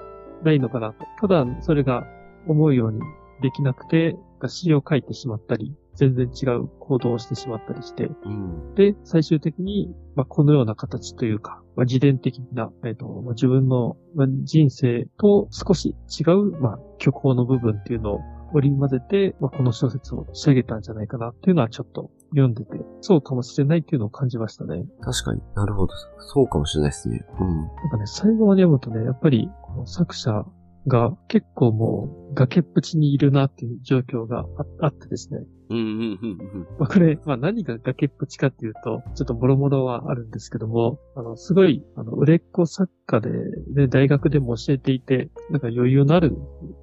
[0.43, 1.07] ないのかなと。
[1.21, 2.05] ただ、それが
[2.47, 3.01] 思うように
[3.43, 4.17] できなくて、
[4.49, 13.97] 詩を書いてしまったり、全然違う行動をしてしまったりして、うん、で、最終的に、まあ、このような形というか、まあ、自伝的な、えっ、ー、と、まあ、自分の
[14.45, 18.21] 人生と少し違う、まあ、虚構の部分っていうのを
[18.53, 24.85] 織り交ぜて、まあ、この小説を仕上げたんじゃないかなっていうのはちょっと読んでて、そうかもしれないっていうのを感じましたね。
[25.01, 25.95] 確かになるほど。
[26.19, 27.25] そうかもしれないですね。
[27.41, 27.61] うん。
[27.61, 30.45] なんかね、最後まで読むとね、やっぱり、この作者
[30.87, 34.45] が結構もう崖っぷちにいるなっていう状況が
[34.81, 35.41] あってですね。
[35.69, 36.67] うんうんうんうん。
[36.79, 43.31] まあこれ、まあ何が崖っぷちかっていうと、ちょっとボロボロはあるんですけども、あの、すごい、あの、売れっ子作家で、
[43.75, 46.37] で、大学でも教えていて、なんか余裕のある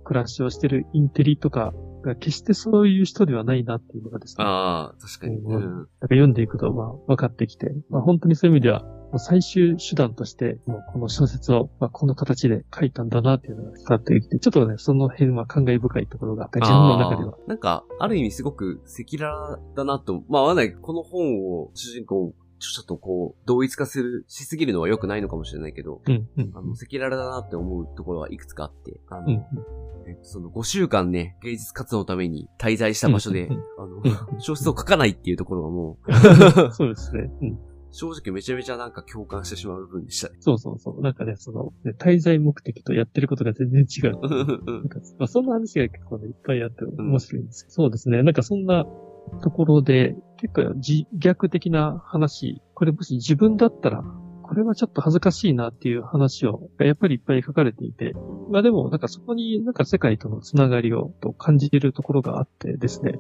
[0.03, 1.73] 暮らしをしてるインテリとか
[2.04, 4.46] が決してそういう人ではないなっていうのがですね。
[4.46, 5.38] ああ、確かに。
[5.38, 5.52] うん。
[5.52, 8.84] なんか読んでいくと、まあ、分かってきて、まあ本当にそういう意味では、
[9.18, 17.38] 最終手段として、もうこの小説を、まあ、この形で書いたんだなっていうのが伝わってきて、ちょっとね、その辺は感慨深いところが、自分の中では。
[17.48, 22.34] なんか、ある意味すごく赤裸々だなと、まあ、わない、この本を主人公
[22.71, 37.32] ちょっとこう、同一化する、しすぎるのは良くないのかもしれないけど、うんうん、あの、赤裸々だなって思うところはいくつかあって、あの、うんうん、えっと、その5週間ね、芸術活動のために滞在した場所で、あの、小説を書かないっていうところがもう そうですね。
[37.41, 37.60] うん
[37.93, 40.38] 正直めちゃめちゃなんか共感してしまう部分でしたね。
[40.39, 41.02] そうそうそう。
[41.02, 44.13] なんかね、その、ね、滞在目的とやってることが全然違う。
[44.65, 48.23] なんかまあ、そんな話が結構ね、いっぱいあって面白いんですけど、うん、そうですね。
[48.23, 48.86] なんかそんな
[49.43, 54.03] ところで、結構自虐的な話、これもし自分だったら、
[54.43, 58.12] これはちょっと恥ずかしいなっていう話を、やっぱりいっぱい書かれていて、
[58.51, 63.13] まあでも、なんかそこになんか世界とのつながりをと感じているところがあってですね。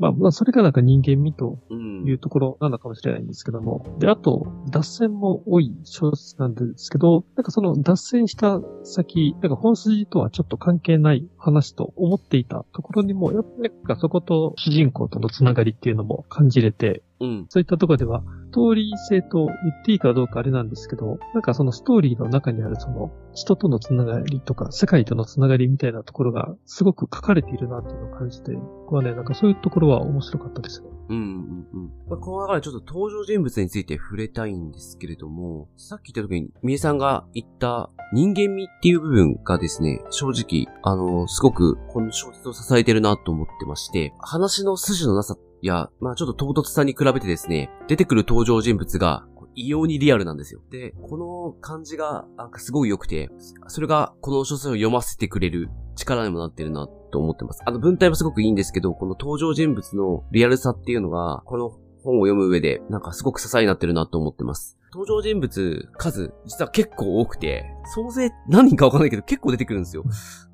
[0.00, 1.60] まあ、まあ、それがなんか人間味と
[2.04, 3.96] いうところなのかもしれないんですけども。
[4.00, 17.46] で、あと、脱線も多い小説なんですけど、なんかその脱線した先、なんか本筋とはちょっと関係ない話と思っていたところにも、やっぱりなんかそこと主人公とのつながりっていうのも感じれて、うん。
[17.48, 30.88] そういったところでは、ストーリー性と言っていいかどうかあれなんですけど、なんかそのストーリーの中にあるその人とのつながりとか世界とのつながりみたいなところがすごく書かれているなっていうのを感じて、僕はね、なんかそういうところは面白かったですね。
[31.08, 31.92] うんうんうん。
[32.08, 50.60] まあ、この中でちょっと登場人物について触れたいんですけれども、さっき言った時に、みえさんが言った人間味っていう部分がですね、正直、あの、すごくこの小説を支えてるなと思ってまして、話の筋のなさや、まあちょっと唐突さに比べてですね、出てくる登場人物が異様にリアルなんですよ。
[50.70, 53.30] で、この感じが、なんかすごい良くて、
[53.68, 57.62] それがこの小説を読ませてくれる力にもなってるなと思ってます。
[57.64, 61.70] あの文体もすごくいいんですけど、この登場人物のリアルさっていうのが、この
[62.02, 64.76] 本を読む上で、なんかすごく支えになってるなと思ってます。
[64.92, 70.04] 登場人物、数、実は結構多くて、総勢何人かわかんないけど結構出てくるんですよ。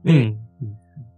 [0.05, 0.39] で、うん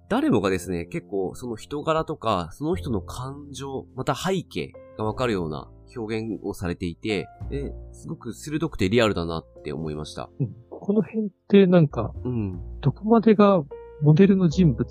[0.09, 10.29] 誰もがですね、結構その人柄とか、その人の感情、また背景がわかるような表現をされていて、で、すごく鋭くてリアルだなって思いました。
[10.39, 13.63] うん、この辺ってなんか、うん、どこまでが
[14.03, 14.87] モデルの人物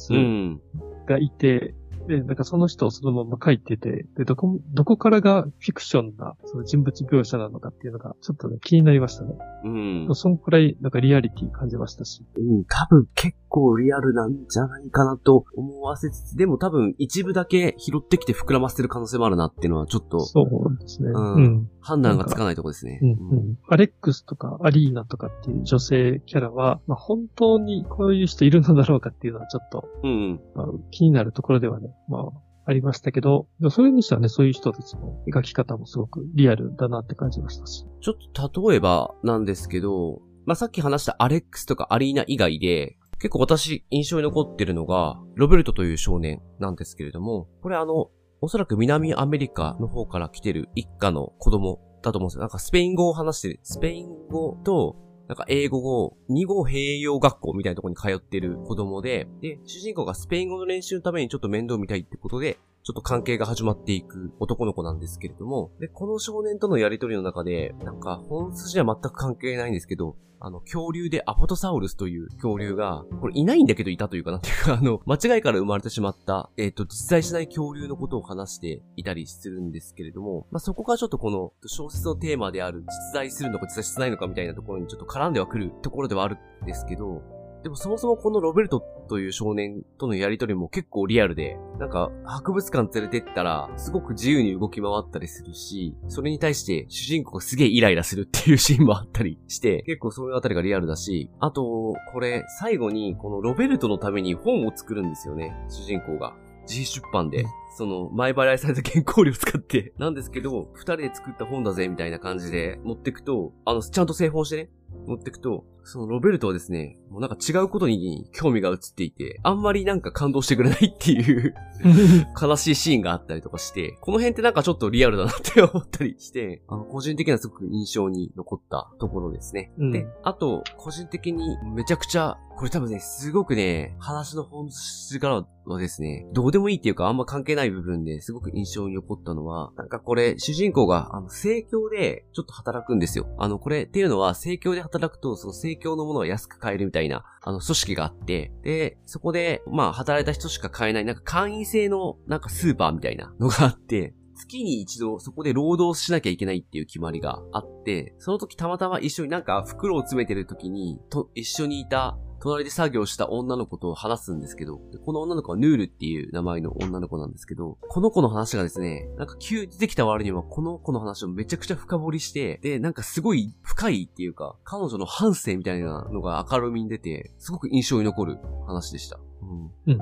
[1.07, 1.75] がいて、
[2.07, 9.35] で、なんかその人をそのまま書いてて、で、どこ、どこからがフィクションな、その人物描写なのかっていうのが、ちょっとね、気になりましたね。
[9.65, 9.69] う
[10.11, 10.15] ん。
[10.15, 12.25] そんくらい、なんかリアリティ感じましたし。
[12.37, 20.21] うん、多分結構リアルなんじゃないかなと思わせつつ、でも多分一部だけ拾ってきて膨らませてる可能性もあるなっていうのはちょっと。
[20.21, 21.09] そうですね。
[21.13, 21.33] うん。
[21.35, 22.99] うん、判断がつかないとこですね。
[23.01, 23.59] うん、うん。
[23.67, 32.23] アレックスとかアリーナとかっていう女性キャラは、まあ、本当にこういう人いるのだろうかっていうのはちょっと、うん、まあ、気になるところではね、まあ、
[32.65, 37.85] ありましたけど、それにしてはね、そういう人たちの描き方もすごくリアルだなって感じましたし。
[38.01, 48.09] ちょっと例えばなんですけど、まあ、さっき話したアレックスとかアリーナ以外で、結構私印象に残ってるのが、ロベルトという少年なんですけれども、これあの、
[48.41, 52.41] おそらく南アメリカの方から来てる一家の子供だと思うんですよ。
[52.41, 53.59] なんかスペイン語を話してる。
[53.61, 54.95] スペイン語と
[55.31, 87.21] なんか英語語、2語併用学校みたいなところに通ってる子供で、で、主人公がスペイン語の練習のためにちょっと面倒見たいってことで、ちょっと関係が始まっていく男の子なんですけれども、で、この少年とのやりとりの中で、なんか本筋は全く関係ないんですけど、あの、恐竜でアポトサウルスという恐竜が、これいないんだけどいたというかなんていうか、あの、間違いから生まれてしまった、えっ、ー、と、実在しない恐竜のことを話していたりするんですけれども、まあ、そこがちょっとこの小説のテーマである実在するのか実在しないのかみたいなところにちょっと絡んではくるところではあるんですけど、
[87.63, 106.35] でもそもそもこのロベルトという少年とのやりとりも結構リアルで、なんか博物館連れてったらすごく自由に動き回ったりするし、それに対して主人公がすげえイライラするっていうシーンもあったりして、結構そういうあたりがリアルだし、あと、これ最後にこのロベルトのために本を作るんですよね、主人公が。
[106.67, 107.45] 自費出版で、
[107.75, 114.69] その、前払いされた原稿料を使って、なんですけど、二人で作った本だぜ、みたいな感じで持ってくと、あの、ちゃんと製本してね、
[115.07, 121.53] 持ってくと、そのロベルトはですね、もうなんか違うことに興味が移っていて、あんまりなんか感動してくれないっていう
[122.39, 129.71] 悲しいシーンがあったりとかして、この辺ってなんかちょっとリアルだなって思ったりして、あの、個人的にはすごく印象に残ったところですね。
[129.77, 143.27] うん、で、あと、個人的にめちゃくちゃ、これ多分ね、すごくね、話の本質からはですね、どうでもいいっていうかあんま関係ない部分ですごく印象に残ったのは、なんかこれ、主人公が、あの、生協でちょっと働くんですよ。
[143.39, 179.19] あの、これっていうのは、生協で働くと、その生供のものを安く買えるみたいな、あの、組織があって、で、そこで、まあ、働いた人しか買えない、なんか会員制の、なんかスーパーみたいなのがあって、月に一度そこで労働しなきゃいけないっていう決まりがあって、その時たまたま一緒になんか袋を詰めてる時に、と、一緒にいた隣で作業した女の子と話すんですけど、この女の子はヌールっていう名前の女の子なんですけど、この子の話がですね、なんか急に出てきた割にはこの子の話をめちゃくちゃ深掘りして、で、なんかすごい深いっていうか、彼女の反省みたいなのが明るみに出て、すごく印象に残る話でした。
[179.41, 179.93] うん。
[179.93, 179.99] うん。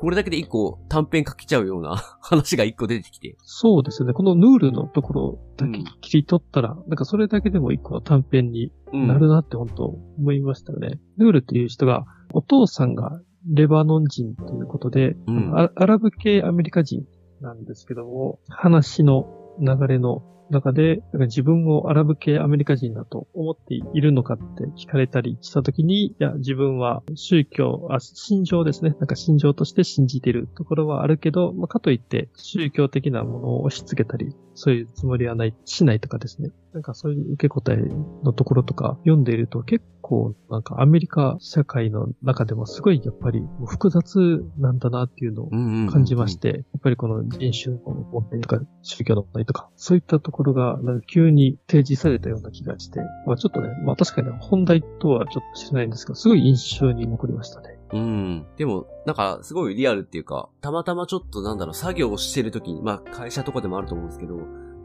[0.00, 3.36] これだけで一個短編書けちゃうような 話が一個出てきて。
[3.42, 4.12] そうですね。
[4.12, 9.84] このヌールのところだけ切り取ったら、うん、なんかそれだけでも一個の短編になるなって本当
[10.18, 11.00] 思いましたよね。
[11.16, 17.04] ヌールっていう人が、お父さんがレバノン人ということで、うん、アラブ系アメリカ人
[17.40, 19.26] なんですけども、話の
[19.60, 28.90] 流れの中で、自分をアラブ系アメリカ人だと思っているのかって聞かれたりしたときに、いや、自分は宗教、あ、信条ですね。
[29.00, 36.50] なんか信条として信じているところはあるけど、まあ、かといって宗教的なものを押し付けたり、そういうつもりはない、しないとかですね。
[36.74, 37.78] なんかそういう受け答え
[38.22, 45.50] のところとか読んでいると結構なんかアメリカ社会の中でもすごいやっぱり複雑なんだなっていうのを
[45.90, 57.78] 感じまして、やっぱりこの人種の問題とか宗教の問題とか、そういったところがなんか急に提示されたような気がして、まあちょっとね、まあ確かに本題とはちょっと知らないんですが、すごい印象に残りましたね。
[57.94, 58.46] うん。
[58.56, 64.40] でも、なんか、すごいリアルっていうか、たまたまちょっとなんだろう、作業をしてるときに、まあ会社とかでもあると思うんですけど、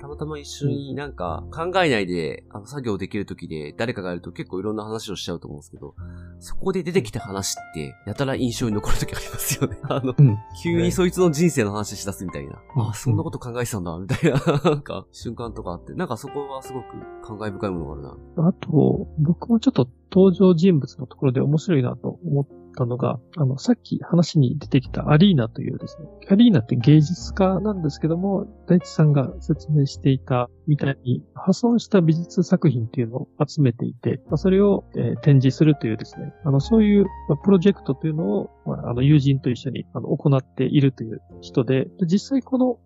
[0.08, 5.96] たまたま一緒になんか考えないで、あの作業できる時で誰かがいると結構いろんな話をしちゃうと思うんですけど、
[6.40, 9.78] そこで出てきた話って、やたら印象に残る時ありますよね。
[9.90, 12.62] あの、うん、急にそいつの人生の話し出すみたいな。
[12.76, 16.86] うん、あ、そんなこと考えてたんだ、みたいな、 なんか、瞬間とかあって、なんかそこはすごく
[17.24, 18.02] 感慨深いものがある
[18.38, 18.48] な。
[18.48, 22.46] あと、僕もちょっと登場人物のところで面白いなと思っ
[22.78, 42.78] たのが、あの、さっき話に出てきたアリーナというですね、アリーナって芸術家なんですけども、大地さんが説明していたみたいに、破損した美術作品っていうのを集めていて、まあ、それを、えー、展示するというですね、あの、そういう、まあ、プロジェクトというのを、まあ、あの、友人と一緒にあの行っているという人で、で実際この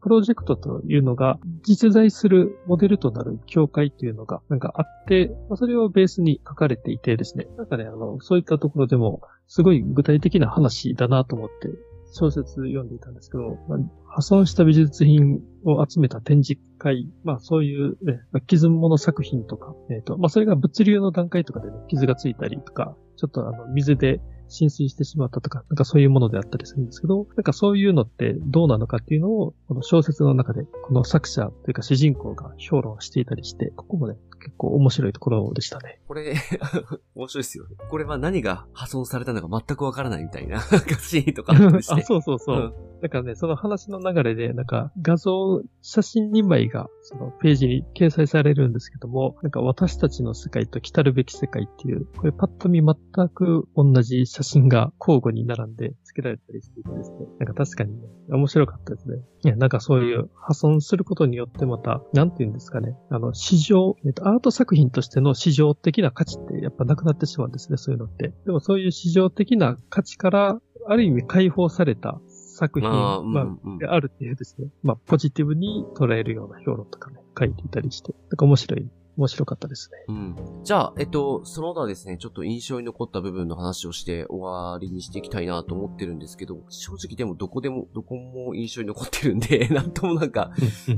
[0.00, 11.68] プロジェクトというのが実在するモデルとなる教会っていうのがなんかあって、それをベースに書かれていてですね、なんかね、あの、そういったところでもすごい具体的な話だなと思って
[12.12, 24.20] 小説読んでいたんですけど、まあ、破損した美術品を集めた展示会、まあそういう、ね、傷物作品とか、えっ、ー、と、まあそれが物流の段階とかでね、傷がついたりとか、ちょっとあの、水で
[24.50, 36.00] 浸水してしまったとか、なんかそういうものであったりするんですけど、なんかそういうのってどうなのかっていうのを、この小説の中で、この作者というか主人公が評論していたりして、ここもね、結構面白いところでしたね。
[36.08, 36.34] これ、
[37.14, 37.76] 面白いですよね。
[37.88, 42.74] これは何が破損されたのか全くわからないみたいなシーンとかあ あ、そうそうそう。
[42.84, 59.16] うんだからね、その話の流れで、なんか画像、写真2枚がそのページに掲載されるんですけども、なんか私たちの世界と来たるべき世界っていう、これパッと見全く同じ写真が交互に並んで付けられたりしていてですね、なんか確かにね、面白かったですね。
[59.42, 68.32] いや、なんかそういう破損することによってまた、なんて言うんですかね、あの、市場、えっと、アート作品としての市場的な価値ってやっぱなくなってしまうんですね、そういうのって。
[68.46, 72.20] でもそういう市場的な価値から、ある意味解放された
[72.60, 78.86] 作品あ、まあ、であるっていうですね、まあ、ポジティブに捉えるような評論とかね、書いていたりして、なんか面白い
[79.16, 79.98] 面白かったですね。
[80.08, 80.36] うん。
[80.64, 90.52] じゃあ、えっと、その他ですね、ちょっと印象に残った部分の話をして終わりにしていきたいなと思ってるんですけど、正直でもどこでも、どこも印象に残ってるんで、 なんともなんか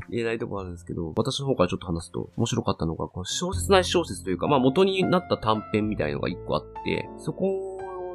[0.08, 7.71] 言えないとこあるんですけど、私の方からちょっと話すと面白かったのが、この小説ない小説というか、まあ元になった短編みたいのが一個あって、そこ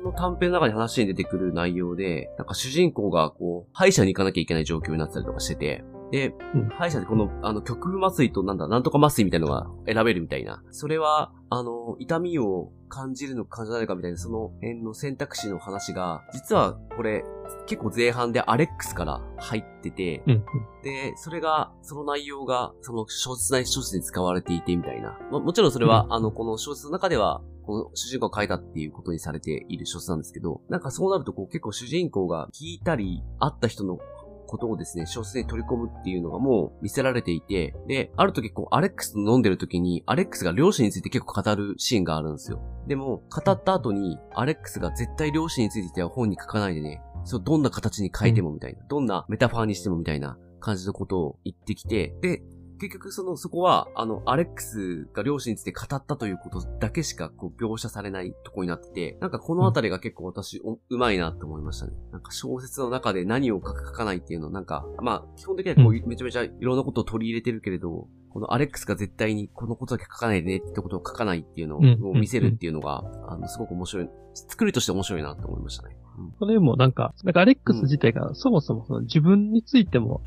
[0.07, 10.63] の短編の中に話に出てくる内容で、なんか主人公がこう、歯医者に行かなきゃいけない状況になったりとかしてて、で、うん、歯医者でこの、あの、極麻酔となんだ、なんとか麻酔みたいなのが選べるみたいな。
[10.71, 17.23] それは、あの、痛みを感じるのか感じないかみたいな、その辺の選択肢の話が、実はこれ、
[17.65, 20.45] 結構前半でアレックスから入ってて、うん、
[20.83, 25.17] で、それが、その内容が、その小説内小説に使われていてみたいな。
[25.31, 33.99] ももちろんそれは、うん、あの、この小説の中では、この主人公が書いたっていうことにされている小説なんですけど、なんかそうなるとこう結構主人公が聞いたり、会った人の
[34.47, 42.61] ことをですね、小説に取り込むっていうのがもう見せられていて、で、ある時こう、アレックスと飲んでる時に、アレックスが両親について結構語るシーンがあるんですよ。
[42.87, 52.41] でも、語った後に、アレックスが絶対両親については本に書かないでね、そう、どんな形に書いてもみたいな、どんなメタファーにしてもみたいな感じのことを言ってきて、で、
[52.77, 61.93] 結局その、そこは、あの、アレックスが両親について語ったということだけしか、こう、描写されないとこになってて、なんかこのあたりが結構私、ううまいなって思いましたね。
[62.11, 75.97] なんか小説の中で何を書く書かないっていうの、なんか、まあ、基本的にはこう、めちゃめちゃいろんなことを取り入れてるけれど、このアレックスが絶対にこのことだけ書かないでねってことを書かないっていうのを見せるっていうのが、あの、すごく面白い、作りとして面白いなって思いましたね。
[76.39, 80.21] これもなんか、なんかアレックス自体がそもそもその自分についても、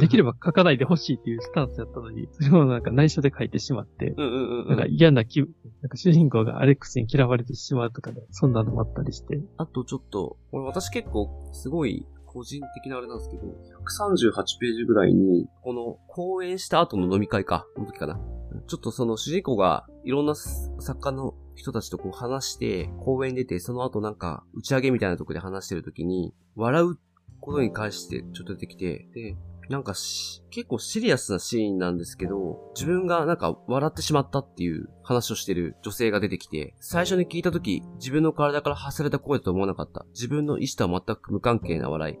[0.00, 9.40] できれば書かないでほしいっていうスタンスやったのに、 それをなんか内緒で書いてしまって、なんか嫌な気分、なんか主人公がアレックスに嫌われてしまうとかね、そんなのもあったりして。
[9.56, 12.06] あとちょっと、俺私結構すごい
[12.36, 18.20] 個人的なあれなんですけど、138ページぐらいに、この講演した後の飲み会か、の時かな。
[18.66, 26.98] ちょっとその主人公がいろんな作家の人たちとこう話して、公園に出て、その後なんか打ち上げみたいなとこで話してる時に、笑う
[27.40, 29.36] ことに関してちょっと出てきて、で、
[29.68, 40.06] なんかし、結構シリアスなシーンなんですけど、自分がなんか笑ってしまったっていう話をしてる女性が出てきて、最初に聞いた時、自分の体から発された声だと思わなかった。
[40.12, 42.18] 自分の意思とは全く無関係な笑い。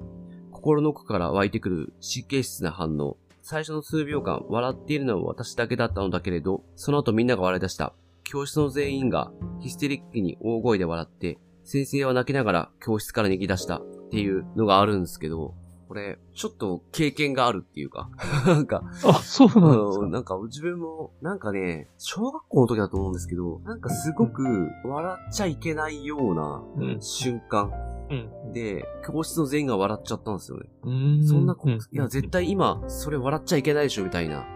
[0.50, 3.16] 心の奥から湧いてくる神経質な反応。
[3.48, 7.92] 最初の数秒間、笑っているのは私だけだったのだけれど、その後みんなが笑い出した。
[8.24, 9.30] 教室の全員が
[9.60, 15.54] ヒステリックに大声で笑って、先生は泣きながら教室から逃げ出したっていうのがあるんですけど、
[15.88, 18.10] これ、ちょっと経験があるっていうか。
[18.46, 24.42] なんか、あ、そうなんですか、なんか自分も、なんかね、小学校の時だと思うんですけど、なんかすごく
[24.84, 26.62] 笑っちゃいけないような
[27.00, 27.70] 瞬間。
[28.08, 30.68] うん、で、教室の全員が笑っちゃったんですよね。
[30.84, 31.26] うん。
[31.26, 34.46] そんなこ、いや、絶対今、それ笑っちゃいけないでしょ、みたいな。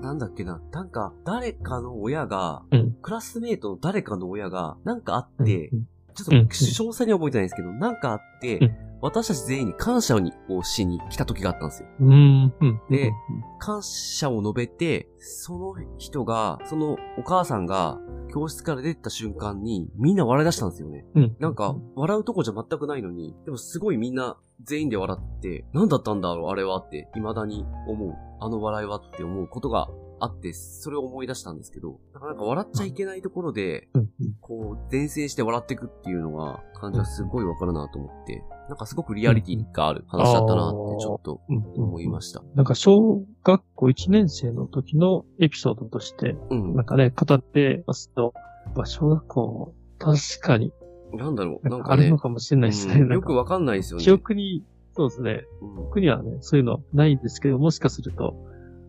[0.00, 0.60] なんだっけな。
[0.70, 2.62] なんか、誰かの親が、
[3.02, 5.70] クラスメイトの誰かの親が、なんかあって、
[6.14, 8.72] ちょっと、詳細に覚えてないんですけど、なんかあって、
[9.02, 10.16] 私たち全員に感謝
[10.48, 11.88] をしに来た時があったんですよ。
[12.88, 13.12] で、
[13.58, 17.98] 感謝を述べて、その人が、そのお母さんが
[18.32, 21.04] 教室から出てた瞬間にみんな笑い出したんですよね。
[21.40, 28.14] なんか、笑うとこじゃ全くないのに、でもすごいみんな全員で笑って、何だったんだろうあれはって、未だに思う。
[28.40, 29.88] あの笑いはって思うことが
[30.22, 33.88] あって、それを思い出したんですけど、なんか笑っちゃいけないところで、
[34.40, 42.42] こう、伝染して笑っていくっていうのが、感じはすごいわかるなと思って、なんかすごくリアリティがある話だったなってちょっと思いました。
[42.54, 48.32] なんか小学校1年生の時のエピソードとして、なんかね、語ってますと、
[48.76, 50.72] まあ、小学校、確かに。
[51.14, 53.00] なんだろう、なんか、ね、あるのかもしれないですね。
[53.12, 54.04] よくわかんないですよね。
[54.04, 54.64] 記憶に、
[54.94, 55.44] そうですね。
[55.60, 58.36] 僕にはね、そういうのないんですけど、もしかすると、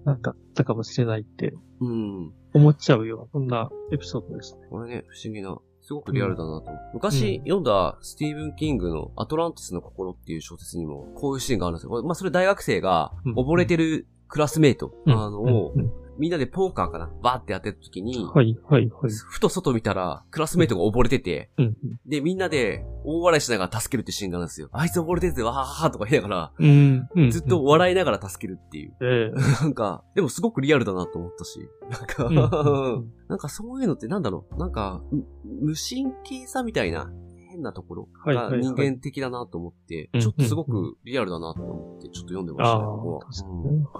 [0.06, 2.34] なんかあったかもしれないって、うん。
[2.54, 4.68] 思っちゃうような、そんなエピソードですね。
[4.70, 5.58] これね、不思議な。
[5.82, 6.72] すごくリアルだなと。
[6.72, 12.04] うん、昔読んだスティーブン・キングのアトランティスの心っていう小説にもこういうシーンがあるんですよ。
[12.04, 15.74] まあそれ大学生が溺れてるクラスメイト、あのを
[16.18, 17.10] みんなでポーカーかな？
[17.22, 19.12] バーってやってた時に、はい、はい、はい。
[19.12, 24.70] ふと外見たら、クラスメイトが溺れてて、うん、で、みんなで大笑いしながら助けるってシーンがあるんですよ。
[24.72, 28.96] あいつ溺れてて、わははとか言いながら、うん、ずっと笑いながら助けるっていう。
[29.02, 29.34] えー、
[29.64, 31.60] なんか、でもすごくリアルだなと思ったし、
[31.90, 32.30] なんか、
[33.28, 35.02] なんかそういうのってなんだろう、なんか、
[35.44, 37.12] 無神経さみたいな、
[37.50, 43.20] 変なところが人間的だなと思って、ちょっとすごくリアルだなと思って、ちょっと読んでましたね、ここ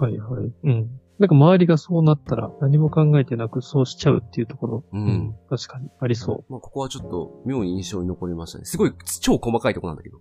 [0.00, 0.52] はいはい。
[0.64, 1.00] うん。
[1.18, 4.84] なんか周りがそうなったら何も考えてなくそうしちゃうっていうところ。
[4.92, 5.34] うん。
[5.48, 6.52] 確かにありそう。
[6.52, 8.64] まあここはちょっと妙に印象に残りましたね。
[8.64, 10.18] すごい超細かいとこなんだけど。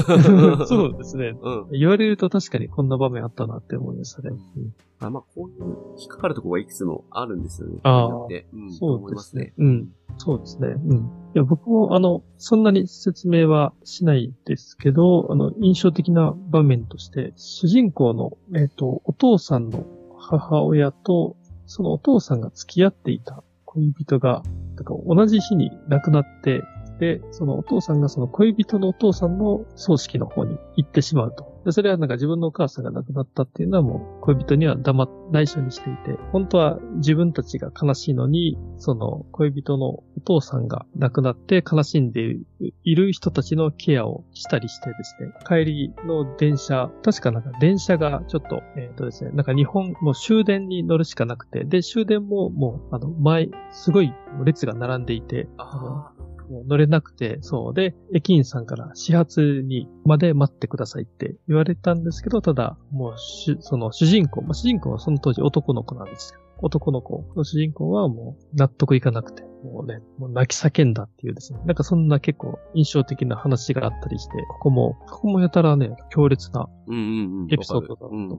[0.66, 1.34] そうですね。
[1.40, 1.68] うん。
[1.70, 4.30] 言われると確かにこんな場面あったなって思いましたね。
[4.30, 4.74] うん。
[4.98, 7.80] あまあこういう引っかかるところがいくつもあるんですよね。
[7.82, 8.26] ああ。
[8.26, 9.54] うん、そうですね。
[9.56, 9.88] うん。
[10.18, 10.68] そうですね。
[10.68, 10.96] うん。
[10.96, 11.00] い
[11.34, 19.84] や、僕も、あの、そんなに説明はしないですけど、あの、印象的な場面として、主人公の、えっ、ー、と、お父さんの
[20.28, 24.42] 母親と、そのお父さんが付き合っていた恋人が、
[24.76, 26.62] だから同じ日に亡くなって、
[26.98, 31.55] で、そのお父さんがその恋人のお父さんの葬式の方に行ってしまうと。
[31.66, 42.36] で、それはなんか自分のお母さんが亡くなったっていうのはもう恋人には黙っ、内緒にしていて、本当は自分たちが悲しいのに、その恋人のお父さんが亡くなって悲しんで
[42.84, 54.12] いる人たちのケアをしたりしてですね、帰りの電車、確かなんか電車がちょっと、えっ、ー、とですね、なんか日本、もう終電に乗るしかなくて、で、終電ももう、あの、前、すごい
[54.44, 56.12] 列が並んでいて、あ
[56.50, 57.74] もう乗れなくて、そう。
[57.74, 66.40] で、駅員さんから始発にまで待ってくださいって言われたんですけど、ただ、もうし、その主人公、まあ、主人公はその当時男の子なんですよ。
[66.58, 71.60] 男の子の主人公はもう納得いかなくて、もうね、もう泣き叫んだっていうですね。
[71.66, 78.08] なんかそんな結構印象的な話があったりして、ここも、ここもやたらね、強烈なエピソードだと。
[78.08, 78.38] うんうんうん、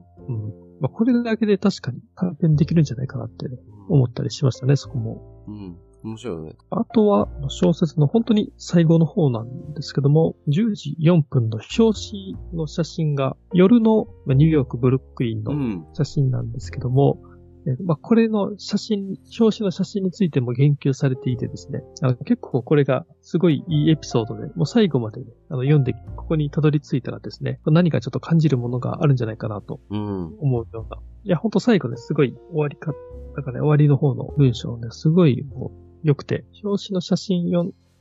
[0.80, 3.46] まあ、これだけで確かに短編できるんじゃないかなって
[3.88, 5.44] 思ったりしましたね、そこも。
[5.46, 6.56] うん面白いよね。
[6.70, 17.28] あとは、小説の本当に最後の方なんですけども、10時4分の表紙の写真が、夜のニューヨーク、ブルックリンの写真なんですけども、うん、
[17.84, 30.98] まあ、これの写真、表紙の写真についても言及されていてですね、あの結構これがすごいいいエピソードで、もう最後まで、ね、あの読んで、ここにたどり着いたらですね、何かちょっと感じるものがあるんじゃないかなと思うような。
[30.98, 32.92] うん、いや、ほんと最後ね、すごい終わりか、
[33.34, 37.50] なんかね、終わりの方の文章ね、すごいもう良くて、表紙の写真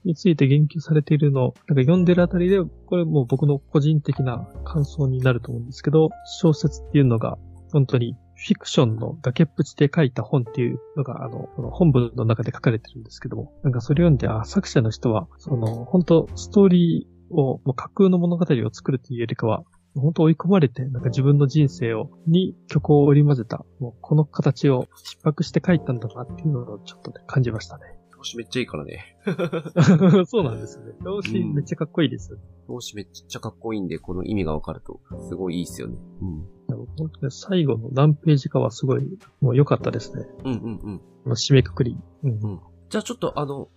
[0.03, 7.37] について言及されているのを、なんか読んでるあたりで、これもう僕の個人的な感想になると思うんですけど、小説っていうのが、
[7.71, 19.63] 本当にフィクションの崖っぷちで書いた本っていうのが、あの、この本文の中で書かれてるんですけども、なんかそれ読んで、あ、作者の人は、その、本当ストーリーを、もう架空の物語を作るというよりかは、
[19.99, 27.97] 本当追い込まれて、なんか自分の人生を、に曲を織り交ぜた、もうこの形を失迫して書いたんだなっていうのをちょっとね、感じましたね。
[28.17, 29.17] 表紙めっちゃいいからね。
[30.25, 30.93] そうなんですね。
[31.05, 32.37] 表紙めっちゃかっこいいです。
[32.67, 35.97] 表紙めっちゃかっこいいんで、この意味がわかると、すごいいいっすよね。
[36.21, 36.45] うん。
[36.67, 40.25] でも本当に最後の何ページかはすごい、もう良かったですね。
[40.43, 41.31] うんうんうん。
[41.33, 41.97] 締めくくり。
[42.23, 42.59] うん。
[42.89, 43.69] じゃあちょっとあの、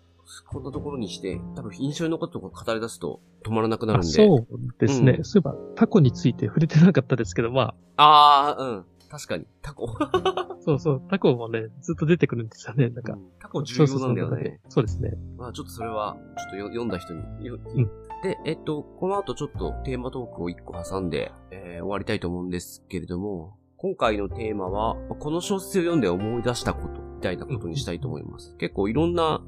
[0.46, 4.08] こんなところにして、多分印象に残ったところ語り出すと止まらなくなるんで。
[4.08, 4.46] あそう
[4.78, 5.12] ですね。
[5.18, 8.84] うんそういえば、タコについて触れてなかったですけど、まああ、うん。
[9.10, 9.46] 確かに。
[9.60, 9.96] タコ。
[9.98, 12.90] あ、 そうそう、タコもね、ずっと出てくるんですよね。
[12.90, 13.18] なんか。
[13.40, 14.60] タコ重要なんだよね。
[14.68, 15.12] そうですね。
[15.36, 17.46] まあちょっとそれは、ちょっとよ読んだ人に。
[17.46, 17.90] ようん
[18.22, 28.54] で、えっと、この後ちょっとテーマトークを一個挟んで、えー終わりたいと思うんですけれども、今回のテーマは、この小説を読んで思い出したこと、みたいなことにしたいと思います。
[28.58, 29.40] 結構いろんな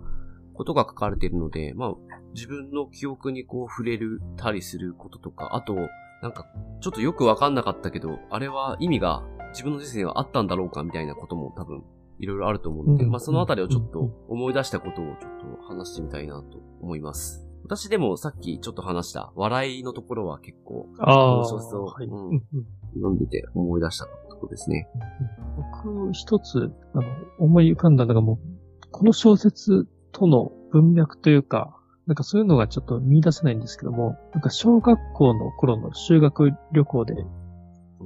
[0.55, 1.94] ことが書かれているので、まあ、
[2.34, 5.74] 自分の記憶にこう触れるたりすることとか、あと、
[6.22, 6.46] なんか、
[6.80, 11.82] ちょっとよくわかんなかったけど、あれは意味が自分の人生にはあったんだろうかみたいなことも多分、
[12.18, 15.16] いろいろあると思うので、うんまあそのあたりをちょっとうん思い出したことをちょっ
[15.59, 17.46] と話してみたいなと思います。
[17.64, 22.07] 私でもさっきちょっと話した笑いのところは結構ああ、そうそうはい。
[22.07, 22.42] う
[22.94, 24.88] 読んでて思い出したところですね。
[25.57, 27.05] 僕、一つ、あの、
[27.38, 29.88] 思い浮かんだのがもう、この小説
[30.22, 37.14] との文脈というか、なんかそういうのがちょっと見出せないんですけども、なんか小学校の頃の修学旅行で、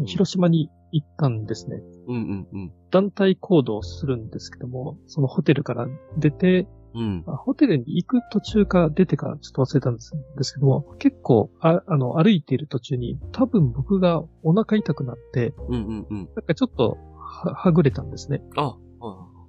[0.06, 1.76] 広島に行ったんですね。
[2.08, 2.72] うんうんうん。
[2.90, 5.86] 団体行動をするんですけども、そのホテルから
[6.16, 7.24] 出て、うん。
[7.26, 16.16] あホテルに行く途中か出てかちょっと忘れたんですけども、結構あ、あの、歩いている途中に、多分僕がお腹痛くなって、うんうんうん。
[16.18, 18.42] なんかちょっとは、はぐれたんですね。
[18.56, 18.76] あ、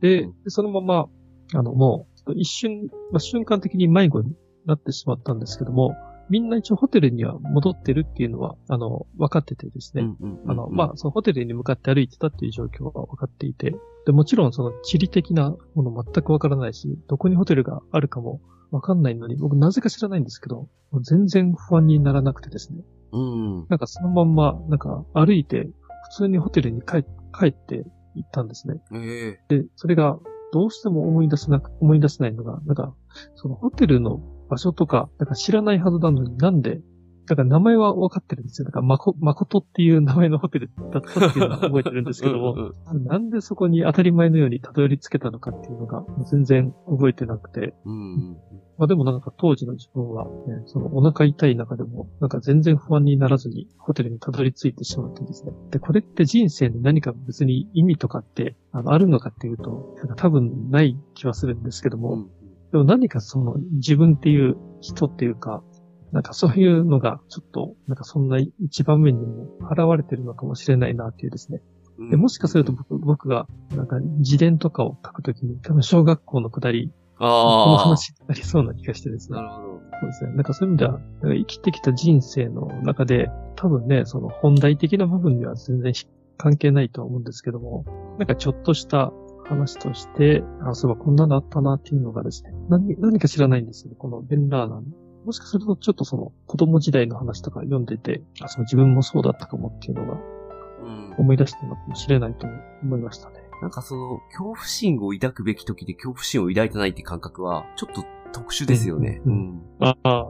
[0.02, 1.08] でそのまま、
[1.54, 5.96] あの、もう、一瞬、まあ、瞬間的に迷子になってしまったんですけども、
[6.30, 10.04] みんな一応ホテルには戻ってるっていうのは、あの、分かっててですね。
[10.04, 10.52] うんうんうん。
[10.52, 13.74] あの、まあ、そのホテルに向かって歩いてたっていう状況が分かっていて、
[14.06, 20.68] で、もちろんその地理的なもの全く分からないし、どこにホテルがあるかも分かんないのに、僕なぜか知らないんですけど、
[21.02, 22.82] 全然不安にならなくてですね。
[23.14, 23.66] うん。
[23.70, 25.70] なんかそのまんま、なんか歩いて、
[26.10, 27.04] 普通にホテルに帰
[27.38, 28.82] 帰って行ったんですね。
[28.94, 30.20] ええで、それが
[30.52, 32.94] どうしても思い出せなく、思い出せないのが、なんか、
[33.36, 36.82] そのホテルの場所とか、なんか知らないはずなのになんで、
[37.28, 38.66] だから名前は分かってるんですよ。
[38.66, 48.38] なんか、まこ、まことっていう名前のホテルだったっていうのは覚えてるんですけども、うんうんなんでそこに当たり前のようにたどり着けたのかっていうのが、全然覚えてなくて、うんうん。
[48.78, 50.32] まあでもなんか当時の自分は、ね、
[50.68, 55.52] そのお腹痛い中でも、なんか全然不安にならずにホテルにたどり着いてしまってですね。
[55.72, 62.30] で、これって人生に何か別に意味とかって、あの、あるのかっていうと、なんか多分ない気はするんですけども、うん
[62.72, 65.64] でも何かその自分っていう人っていうか、
[66.12, 71.62] なんかそういうのがちょっと、なんかそんな一番目にも現れてるのかもしれないなっていうですね。
[71.98, 72.10] うん。
[72.10, 77.78] でもしかすると僕僕が、なんか自伝とかを書くときに、多分小学校のくだり、この。
[77.78, 79.44] 話になりそうな気がしてですねな。
[79.44, 79.68] るほど。
[80.00, 80.34] そうですね。
[80.34, 85.94] なんかそういう意味では、なんか生きてきた人生の中で、多分ね、その本題的な部分には全然
[86.38, 87.86] 関係ないとは思うんですけども、
[88.20, 89.12] なんかちょっとした
[89.46, 94.84] 話として、あ、そういえばこんなのあったなっていうのがですね、何何か知らないんですよね、このベン・ラーナーの。
[95.28, 101.16] もしかするとちょっとその子供時代の話とか読んでて、あ、その自分もそうだったかもっていうのがうん。
[101.18, 102.48] 思い出したのかもしれないと
[102.82, 103.36] 思いましたね。
[103.62, 109.22] なんかその、恐怖心を抱くべき時で恐怖心を抱いてないって感覚は、ちょっと特殊ですよね。
[109.26, 109.62] ううんん。
[109.82, 110.24] ああ、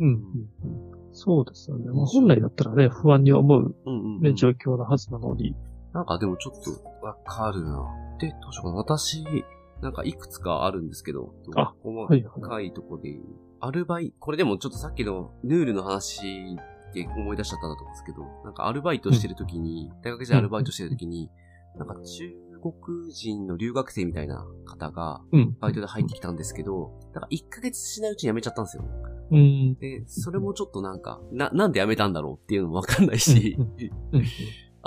[0.00, 1.12] うん、うん、うん。
[1.12, 1.90] そうですよね。
[1.90, 4.34] まあ、本来だったらね、不安に思う、うんうん、うね、ん。
[4.34, 5.54] 状況なはずなのに、
[5.92, 6.70] なんかでもちょっと
[7.04, 7.84] わかるな。
[8.18, 8.76] で、どうしようかな。
[8.76, 9.24] 私、
[9.82, 12.06] なんかいくつかあるんですけど、あ細
[12.40, 13.24] かいとこで言う。
[13.60, 16.56] アルバイ、これでもちょっとさっきのヌールの話
[16.94, 21.30] で思い出しちゃったんだと思うんですけど、なんかアルバイトしてる時に、大学時代アルバイトしてる時に、
[21.76, 25.56] なんか中国人の留学生みたいな方が、うん。
[25.60, 28.84] バイトで入ってきたんですけど、なんか1ヶ月しないうちに辞めちゃったんですよ。
[29.30, 29.74] うん。
[29.74, 33.56] で、それもちょっとなんか、な、なんで辞めたんだろうっていうのもわかんないし、
[34.12, 34.22] うん。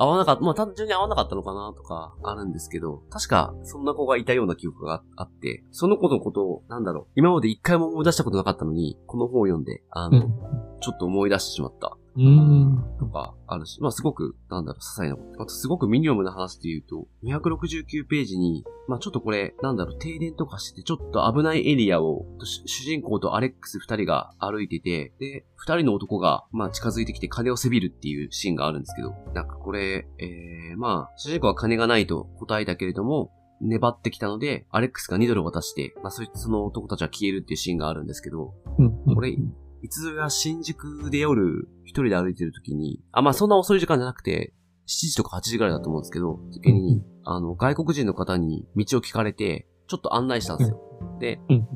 [0.01, 10.27] 合わなかった、まあ単純に合わなかったのかなとかあるんですけど、確かそんな子がいたような記憶があって、その子のことを、なんだろう、今まで一回も思い出したことなかったのに、この本を読んで、あの、
[10.82, 12.84] ちょっと思い出してしまったうん。
[12.99, 15.43] とかあるし、まあすごく、なんだろう、些細なこと。
[15.43, 39.15] あとすごくミニオムな話で言うと、269ページに、まあちょっとこれ、なんだろう、停電とかしてて、ちょっと危ないエリアを、主主人公とアレックス二人が歩いてて、で、二人の男が、まあ近づいてきて金をせびるっていうシーンがあるんですけど、なんかこれ、えー、まあ、主人公は金がないと答えたけれども、粘ってきたので、アレックスが2ドル渡して、まあそいつその男たちは消えるっていうシーンがあるんですけど、うん。
[39.15, 39.38] これ
[39.82, 44.53] いつぞや新宿で夜一人で歩いてる時に、あ、まあそんな遅い時間じゃなくて、
[44.88, 50.79] 7時とか8時ぐらいだと思うんですけど、時に、あの、外国人の方に道を聞かれて、ちょっと案内したんですよ。
[51.19, 51.67] で、うん。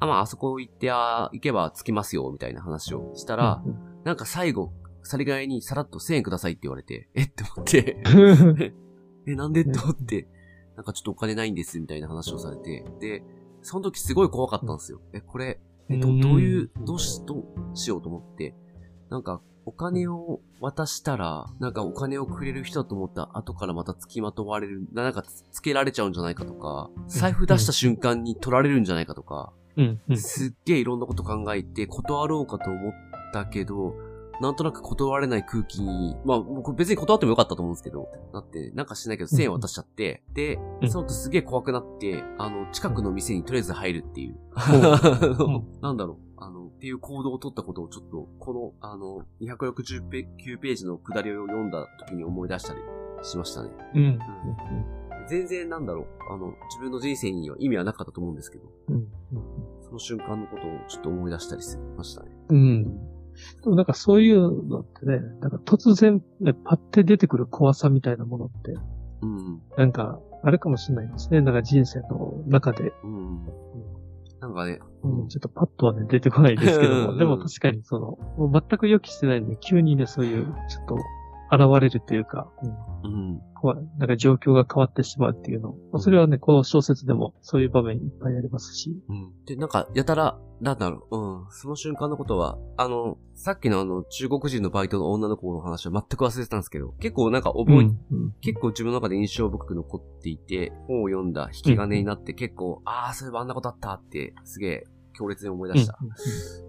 [0.00, 7.24] あ、まああそこ行って、あ行けば着きますよ、みたいな話をしたら、うんなんか最後、さりがいにさらっと1000円くださいって言われて、え？
[7.24, 8.00] って思って、
[9.26, 9.62] え、なんで？
[9.62, 10.28] って思って、
[10.76, 13.24] なんかちょっとお金ないんです、みたいな話をされて、で、
[13.62, 15.00] その時すごい怖かったんですよ。
[15.12, 15.58] え、これ、
[15.88, 18.54] え、ど、うんどういう、どうし、どうしようと思って、
[19.10, 30.00] なんか、お金を渡したら、なんかお金をくれる人だと思ったら後からまた付きまとわれる、ななんかつつけられちゃうんじゃないかとか、財布出した瞬間に取られるんじゃないかとか、うん。
[30.08, 30.16] うん。
[30.16, 32.92] すっげえいろんなこと考えて断ろうかと思っ
[33.32, 33.94] たけど、
[34.40, 44.34] なんとなく断れない空気に、まあ、僕別に断ってもよかったと思うんですけど、なって、なんかしないけど1000円渡しちゃって、でう、んその後すげえ怖くなって、あの、近くの店にとりあえず入るっていう。
[44.34, 44.36] ん
[45.80, 52.80] なんだろう、あの、っていう行動を取ったことをちょっと、この、あの、269ペ9ページの下りを読んだ時に思い出したり
[53.22, 53.70] しましたね。
[53.94, 54.18] うん。
[55.28, 59.08] 全然なんだろう、あの、自分の人生には意味はなかったと思うんですけど、うん。
[59.80, 62.30] その瞬間のことをちょっと思い出したりしましたね。
[62.50, 63.15] うん。
[63.62, 68.74] でもなんかそういうのってね、なんか突然、ね、パッて出てくる怖さみたいなものって、
[69.22, 69.62] うん。
[69.76, 71.40] なんかあるかもしれないですね。
[71.40, 73.46] なんか人生の中で、うん。
[74.40, 80.98] なんかね、うん、ちょっとパッとはね、出てこないですけども、う んでも確かにその、もう全く予期してないのに急にね、そういう、ちょっと、
[81.50, 83.40] 現れるというか、うんうん。
[83.54, 85.70] 怖いなんか状況が変わってしまうっていうの。
[85.92, 88.96] まあそれはね、この小説でもそういう場面いっぱいありますし。
[89.08, 89.32] うん。
[89.46, 91.46] で、なんか、やたら、なんだろう、うん。
[91.50, 97.96] その瞬間のことは、あの、さっきのあの、中国人のバイトの女の子の話は全く忘れてたんですけど、結構なんか覚え、うんうん
[98.40, 104.84] 結構自分の中で印象深く残っていて、本を読んだ引き金になって結構、ああ、そういえばあんなことあったって、すげえ
[105.16, 105.98] 強烈に思い出した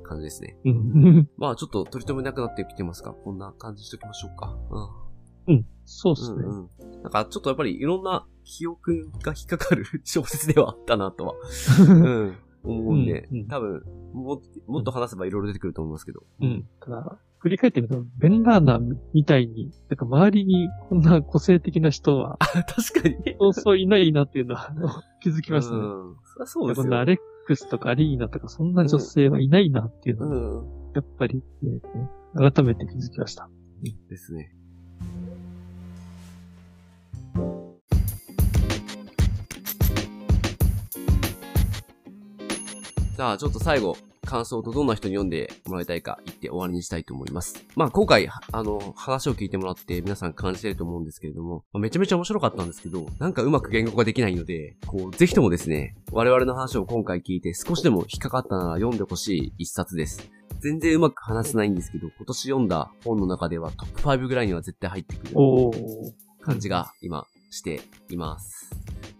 [0.03, 0.57] 感じですね。
[0.65, 0.75] うんう
[1.19, 4.57] ん まあちょっと取り留めなくなってきてますが、こんな感じにしときましょうか。
[5.47, 5.65] うん。
[5.85, 6.25] そうでうん。
[6.25, 6.43] すね。
[6.45, 7.01] うんうん。
[7.03, 11.33] なんかちょっとやっぱりいろんな記憶が引っかかる 小説ではあったなとは、
[11.87, 12.35] うん。
[12.63, 13.83] 思うんで、うんうん多分、
[14.13, 16.23] も、もっと話せばいろいろ出てくると思いますけど。
[16.41, 16.67] うん。
[16.81, 18.79] ただ、振り返ってみると、ベンラーナ
[19.13, 23.35] みたいに、なんか周りにこんな個性的な人は、確かに。
[23.39, 24.73] そうそういないなっていうのは
[25.21, 25.79] 気づきましたね。
[25.79, 26.15] うん。
[26.23, 26.83] そりゃそうですよ。
[26.83, 27.17] こんなアレッ
[27.47, 30.91] クスとかアリーナとかそんな女性はいないなっていうのは、うん。
[30.93, 31.79] やっぱり、ね、
[32.35, 33.49] 改めて気づきました。
[34.09, 34.53] ですね。
[43.15, 43.95] じゃあ、ちょっと最後、
[44.27, 47.65] 感想とどんな人に読んでもらいたいか言って終わりにしたいと思います。
[47.75, 60.29] まあ、今回、あの、話を聞いてもらって皆さん感じてると思うんですけれども、まあめちゃめちゃ面白かったんですけど、なんかうまく言語化できないので、こう、ぜひともですね、我々の話を今回聞いて少しでも引っかかったなら読んでほしい一冊です。
[60.59, 65.33] 全然うまく話せないんですけど、今年読んだ本の中ではトップ5ぐらいには絶対入ってくる。
[66.41, 68.69] 感じが今しています。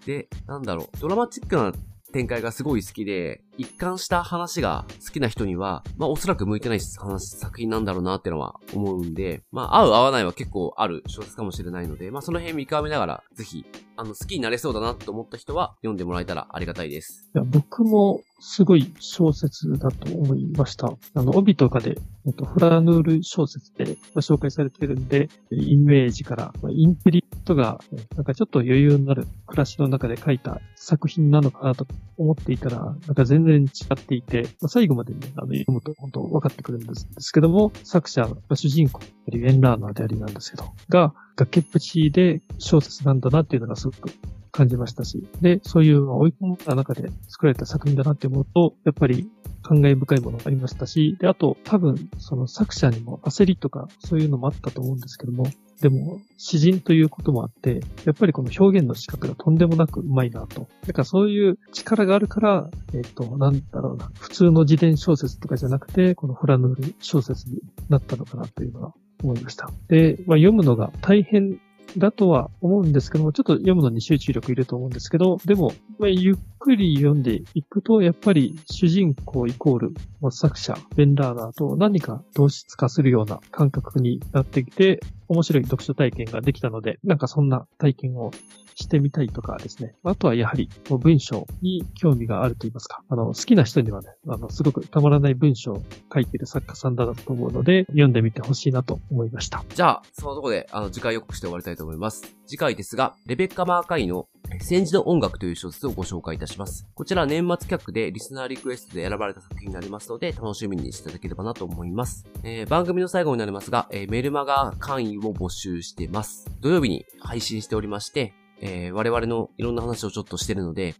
[0.05, 1.73] で、なんだろう、ドラマチックな
[2.13, 17.29] 展開がすごい好きで、一貫した話が好きな人には、まあおそらく向いてない話、作品なんだろうなってのは思うんで、まあ合う合わないは結構ある小説かもしれないので、まあその辺見極めながら、ぜひ、あの、好きになれそうだなと思った人は読んでもらえたらありがたいです。
[17.33, 20.93] いや僕もすごい小説だと思いました。
[21.15, 21.97] あの、帯とかで、
[22.27, 27.79] えっと、フラヌール小説で紹介されてるんで、イメージから、インテリとが、
[28.15, 31.87] なんかちょっと余裕のある暮らしの中で書いた作品なのかなと
[32.17, 44.09] 思っていたら、なんか全然然違っていて、まあ、最後までね、あの、読むと本当分かってくるんですですけども、作者、主人公、リエンラーナーでありなんですけど、が、崖っぷちで小説なんだなっていうのがすごく
[44.57, 49.29] 感じましたし、で、そういう追い込んだ中で作られた作品だなって思うと、やっぱり
[49.61, 55.45] 感慨深いものがありましたし、で、あと多分その作者にも焦りとかそういうのもあったと思うんですけども、
[55.79, 60.67] でも、詩人ということもあって、やっぱりこの表現の仕方がとんでもなくうまいなと。
[60.87, 68.93] だからそういう力があるから、えっ、と、なんだろうな、普通の自伝小説とかじゃなくて、このフラヌール小説になったのかなというのは
[69.23, 69.69] 思いました。
[69.87, 71.59] で、まあ、読むのが大変
[71.97, 88.31] だとは思うんですけども、ちょっと読むのに集中力いると思うんですけど、でも、まあ、ゆっくり読んでいくと、やっぱり主人公イコール、まあ作者、ベン・ラーナーと何か同質化するような感覚になってきて、面白い読書体験ができたので、なんかそんな体験を
[88.75, 89.95] してみたいとかですね。
[90.03, 93.03] あとはやはり文章に興味があると言いますか。
[93.09, 99.63] あの、好きな人にはね、あの、すごくたまらない文章を書いてる作家さんだと思うので、読んでみてほしいなと思いました。
[99.69, 102.36] じゃあ、そのとこで、あの、次回予告して終わりたいと思います。
[102.47, 104.27] 次回ですが、レベッカ・マーカイの、
[104.61, 106.87] 戦時の音楽という小説をご紹介いたします。
[106.95, 112.25] こちら年末企画でリスナーリクエストで選ばれた作品になりますので、楽しみにしていただければなと思います。
[112.43, 116.49] えー、番組の最後になりますが、えー、メルマガ会員を募集してます。
[116.61, 120.95] 土曜日に配信しておりまして、えー、我々のいろんな話をちょっとしてるので、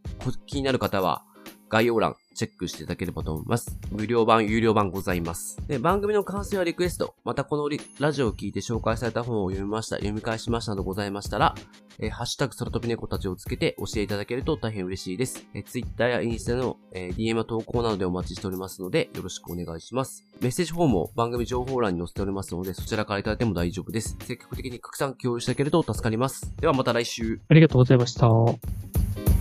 [0.46, 1.24] 気になる方は
[1.70, 3.78] 概要欄チェックしていただければと思います。
[3.92, 5.58] 無料版、有料版ございます。
[5.68, 7.68] で、番組の感想やリクエスト、またこの
[8.00, 11.56] ラジオを聞いて紹介された本を読みました、読み返しましたなどございましたら、
[12.00, 15.48] えー、ハッシュタグ空飛び猫たちをつけて教えていただけると大変嬉しいです。
[15.56, 20.24] えー、Twitter やインスタの、えー、DM 投稿などでお待ちしておりますので、よろしくお願いします。
[20.40, 24.16] メッセージフォームを番組情報欄に載せておりますので、そちらからいただいても大丈夫です。
[24.22, 26.54] 積極的に拡散共有していただけると助かります。
[26.58, 27.42] ではまた来週。
[27.50, 29.37] ありがとうございました。